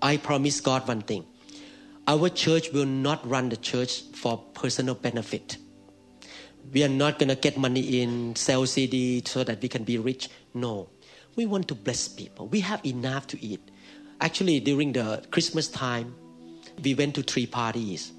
I 0.00 0.16
promise 0.16 0.60
God 0.60 0.86
one 0.88 1.02
thing. 1.02 1.26
Our 2.06 2.28
church 2.28 2.72
will 2.72 2.86
not 2.86 3.28
run 3.28 3.48
the 3.48 3.56
church 3.56 4.02
for 4.14 4.38
personal 4.54 4.94
benefit. 4.94 5.56
We 6.72 6.82
are 6.84 6.88
not 6.88 7.18
going 7.18 7.28
to 7.28 7.36
get 7.36 7.56
money 7.56 8.02
in, 8.02 8.34
sell 8.34 8.66
CD 8.66 9.22
so 9.24 9.44
that 9.44 9.60
we 9.60 9.68
can 9.68 9.84
be 9.84 9.98
rich. 9.98 10.28
No. 10.54 10.88
We 11.36 11.46
want 11.46 11.68
to 11.68 11.74
bless 11.74 12.08
people. 12.08 12.48
We 12.48 12.60
have 12.60 12.84
enough 12.84 13.26
to 13.28 13.44
eat. 13.44 13.60
Actually, 14.20 14.60
during 14.60 14.92
the 14.92 15.22
Christmas 15.30 15.68
time, 15.68 16.14
we 16.82 16.94
went 16.94 17.14
to 17.16 17.22
three 17.22 17.46
parties. 17.46 18.12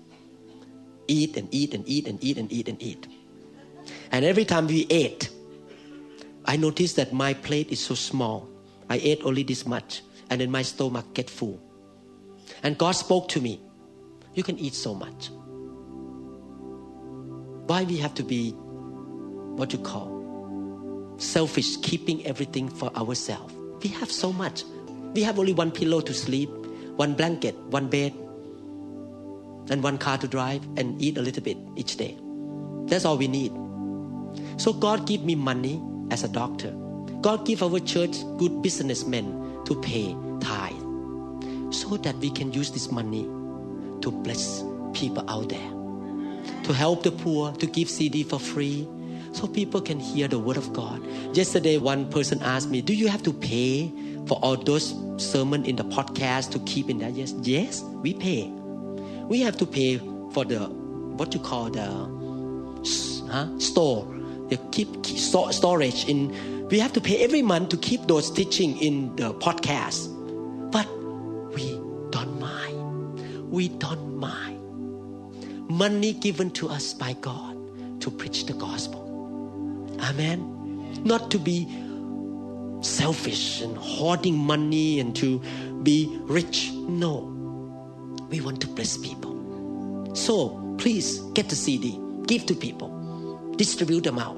Eat 1.07 1.37
and 1.37 1.47
eat 1.51 1.73
and 1.73 1.87
eat 1.87 2.07
and 2.07 2.23
eat 2.23 2.37
and 2.37 2.51
eat 2.51 2.67
and 2.69 2.81
eat. 2.81 3.07
And 4.11 4.23
every 4.23 4.45
time 4.45 4.67
we 4.67 4.87
ate, 4.89 5.29
I 6.45 6.55
noticed 6.55 6.95
that 6.95 7.13
my 7.13 7.33
plate 7.33 7.71
is 7.71 7.79
so 7.79 7.95
small. 7.95 8.47
I 8.89 8.97
ate 8.97 9.23
only 9.23 9.43
this 9.43 9.65
much, 9.65 10.01
and 10.29 10.39
then 10.39 10.51
my 10.51 10.61
stomach 10.61 11.05
get 11.13 11.29
full. 11.29 11.59
And 12.61 12.77
God 12.77 12.91
spoke 12.91 13.27
to 13.29 13.41
me, 13.41 13.59
"You 14.35 14.43
can 14.43 14.59
eat 14.59 14.73
so 14.73 14.93
much. 14.93 15.29
Why 17.67 17.83
we 17.83 17.97
have 17.97 18.13
to 18.15 18.23
be 18.23 18.51
what 19.55 19.71
you 19.73 19.79
call 19.79 20.11
selfish, 21.17 21.77
keeping 21.77 22.25
everything 22.25 22.69
for 22.69 22.91
ourselves? 22.95 23.53
We 23.81 23.89
have 23.89 24.11
so 24.11 24.31
much. 24.33 24.63
We 25.13 25.23
have 25.23 25.39
only 25.39 25.53
one 25.53 25.71
pillow 25.71 26.01
to 26.01 26.13
sleep, 26.13 26.49
one 26.95 27.13
blanket, 27.13 27.55
one 27.69 27.87
bed, 27.87 28.13
and 29.69 29.83
one 29.83 29.97
car 29.97 30.17
to 30.17 30.27
drive, 30.27 30.61
and 30.77 31.01
eat 31.01 31.17
a 31.17 31.21
little 31.21 31.43
bit 31.43 31.57
each 31.75 31.97
day. 31.97 32.17
That's 32.85 33.05
all 33.05 33.17
we 33.17 33.27
need. 33.27 33.51
So 34.57 34.73
God 34.73 35.07
give 35.07 35.23
me 35.23 35.35
money 35.35 35.81
as 36.11 36.23
a 36.23 36.27
doctor. 36.27 36.71
God 37.21 37.45
give 37.45 37.63
our 37.63 37.79
church 37.79 38.17
good 38.37 38.61
businessmen 38.61 39.61
to 39.65 39.79
pay 39.81 40.15
tithe 40.41 40.73
so 41.71 41.97
that 41.97 42.15
we 42.17 42.29
can 42.29 42.51
use 42.51 42.71
this 42.71 42.91
money 42.91 43.23
to 44.01 44.11
bless 44.11 44.63
people 44.93 45.23
out 45.29 45.49
there, 45.49 45.71
to 46.63 46.73
help 46.73 47.03
the 47.03 47.11
poor, 47.11 47.51
to 47.53 47.65
give 47.65 47.89
CD 47.89 48.23
for 48.23 48.39
free, 48.39 48.87
so 49.31 49.47
people 49.47 49.81
can 49.81 49.99
hear 49.99 50.27
the 50.27 50.37
word 50.37 50.57
of 50.57 50.73
God. 50.73 51.01
Yesterday, 51.33 51.77
one 51.77 52.09
person 52.09 52.41
asked 52.43 52.69
me, 52.69 52.81
"Do 52.81 52.93
you 52.93 53.07
have 53.07 53.23
to 53.23 53.33
pay 53.33 53.91
for 54.27 54.37
all 54.43 54.55
those 54.55 54.93
sermon 55.17 55.65
in 55.65 55.75
the 55.75 55.85
podcast 55.85 56.51
to 56.51 56.59
keep 56.59 56.89
in 56.89 56.99
that?" 56.99 57.15
Yes, 57.15 57.33
yes, 57.41 57.81
we 58.03 58.13
pay. 58.13 58.51
We 59.33 59.41
have 59.41 59.57
to 59.57 59.65
pay 59.65 59.97
for 60.31 60.45
the 60.45 60.59
what 61.17 61.33
you 61.33 61.39
call 61.39 61.71
the 61.71 61.89
huh, 63.31 63.47
store, 63.57 64.05
the 64.49 64.57
keep, 64.69 65.01
keep 65.01 65.17
storage 65.17 66.07
in. 66.07 66.67
We 66.67 66.77
have 66.77 66.93
to 66.93 67.01
pay 67.01 67.23
every 67.23 67.41
month 67.41 67.69
to 67.69 67.77
keep 67.77 68.05
those 68.05 68.29
teaching 68.29 68.77
in 68.77 69.15
the 69.15 69.33
podcast, 69.33 70.05
but 70.71 70.85
we 71.55 71.65
don't 72.11 72.39
mind. 72.39 73.49
We 73.51 73.69
don't 73.69 74.17
mind. 74.19 74.61
Money 75.67 76.13
given 76.13 76.51
to 76.51 76.69
us 76.69 76.93
by 76.93 77.13
God 77.13 77.57
to 78.01 78.11
preach 78.11 78.45
the 78.45 78.53
gospel. 78.53 79.01
Amen. 79.99 81.01
Not 81.03 81.31
to 81.31 81.39
be 81.39 81.65
selfish 82.81 83.61
and 83.61 83.75
hoarding 83.77 84.37
money 84.37 84.99
and 84.99 85.15
to 85.15 85.41
be 85.81 86.15
rich. 86.21 86.71
No. 86.73 87.32
We 88.33 88.41
want 88.41 88.61
to 88.61 88.67
bless 88.67 88.97
people. 88.97 89.29
So 90.15 90.57
please 90.79 91.19
get 91.37 91.49
the 91.49 91.55
CD, 91.55 91.99
give 92.25 92.47
to 92.47 92.55
people, 92.55 92.89
distribute 93.57 94.05
them 94.05 94.17
out. 94.17 94.35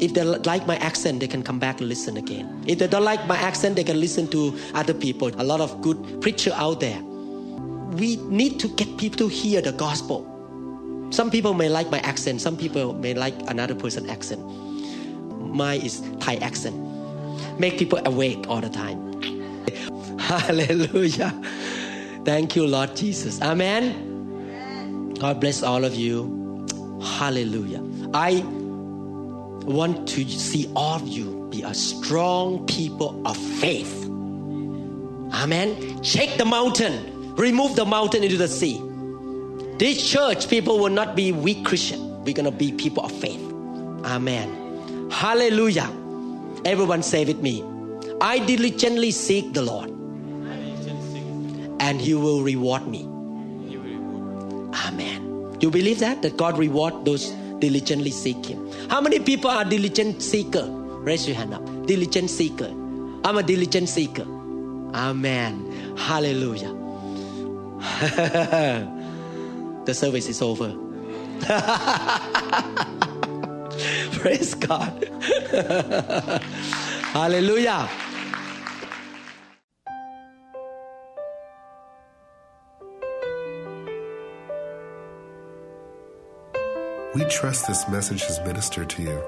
If 0.00 0.14
they 0.14 0.22
like 0.22 0.68
my 0.68 0.76
accent, 0.76 1.18
they 1.18 1.26
can 1.26 1.42
come 1.42 1.58
back 1.58 1.80
and 1.80 1.88
listen 1.88 2.16
again. 2.16 2.62
If 2.68 2.78
they 2.78 2.86
don't 2.86 3.02
like 3.02 3.26
my 3.26 3.36
accent, 3.36 3.74
they 3.74 3.82
can 3.82 3.98
listen 3.98 4.28
to 4.28 4.56
other 4.74 4.94
people. 4.94 5.32
A 5.40 5.42
lot 5.42 5.60
of 5.60 5.82
good 5.82 6.22
preacher 6.22 6.52
out 6.54 6.78
there. 6.78 7.02
We 7.02 8.14
need 8.30 8.60
to 8.60 8.68
get 8.68 8.96
people 8.96 9.18
to 9.18 9.26
hear 9.26 9.60
the 9.60 9.72
gospel. 9.72 10.22
Some 11.10 11.32
people 11.32 11.54
may 11.54 11.68
like 11.68 11.90
my 11.90 11.98
accent. 12.06 12.40
Some 12.40 12.56
people 12.56 12.92
may 12.92 13.12
like 13.12 13.34
another 13.50 13.74
person's 13.74 14.08
accent. 14.08 14.40
Mine 15.40 15.80
is 15.80 16.00
Thai 16.20 16.36
accent. 16.36 16.78
Make 17.58 17.76
people 17.76 17.98
awake 18.06 18.46
all 18.48 18.60
the 18.60 18.70
time. 18.70 19.20
Hallelujah. 20.20 21.34
Thank 22.24 22.56
you, 22.56 22.66
Lord 22.66 22.94
Jesus. 22.96 23.40
Amen. 23.42 25.14
God 25.14 25.40
bless 25.40 25.62
all 25.62 25.84
of 25.84 25.94
you. 25.94 26.66
Hallelujah. 27.02 27.82
I 28.14 28.42
want 29.64 30.08
to 30.08 30.28
see 30.28 30.70
all 30.74 30.96
of 30.96 31.06
you 31.06 31.48
be 31.50 31.62
a 31.62 31.74
strong 31.74 32.66
people 32.66 33.26
of 33.26 33.36
faith. 33.36 34.04
Amen. 35.34 36.02
Shake 36.02 36.36
the 36.38 36.44
mountain, 36.44 37.34
remove 37.34 37.76
the 37.76 37.84
mountain 37.84 38.22
into 38.22 38.36
the 38.36 38.48
sea. 38.48 38.80
This 39.78 40.08
church, 40.08 40.48
people 40.48 40.78
will 40.78 40.90
not 40.90 41.16
be 41.16 41.32
weak 41.32 41.64
Christian. 41.64 42.24
We're 42.24 42.34
going 42.34 42.44
to 42.44 42.56
be 42.56 42.72
people 42.72 43.04
of 43.04 43.12
faith. 43.12 43.40
Amen. 44.04 45.10
Hallelujah. 45.10 45.90
Everyone 46.64 47.02
say 47.02 47.24
with 47.24 47.40
me 47.40 47.64
I 48.20 48.38
diligently 48.38 49.10
seek 49.10 49.52
the 49.52 49.62
Lord, 49.62 49.90
and 51.82 52.00
He 52.00 52.14
will 52.14 52.42
reward 52.42 52.86
me. 52.86 53.02
Amen. 54.86 55.52
Do 55.58 55.66
You 55.66 55.70
believe 55.70 55.98
that? 55.98 56.22
That 56.22 56.36
God 56.36 56.56
reward 56.56 57.04
those 57.04 57.30
diligently 57.58 58.10
seek 58.10 58.46
Him. 58.46 58.70
How 58.88 59.00
many 59.00 59.18
people 59.18 59.50
are 59.50 59.64
diligent 59.64 60.22
seeker? 60.22 60.64
Raise 61.10 61.26
your 61.26 61.36
hand 61.36 61.54
up. 61.54 61.86
Diligent 61.86 62.30
seeker. 62.30 62.68
I'm 63.24 63.36
a 63.36 63.42
diligent 63.42 63.88
seeker. 63.88 64.22
Amen. 64.94 65.96
Hallelujah. 65.96 66.72
the 69.84 69.92
service 69.92 70.28
is 70.28 70.40
over. 70.40 70.72
Praise 74.20 74.54
God. 74.54 75.08
Hallelujah. 77.12 77.88
We 87.14 87.24
trust 87.26 87.66
this 87.66 87.86
message 87.88 88.24
has 88.24 88.40
ministered 88.40 88.88
to 88.90 89.02
you. 89.02 89.22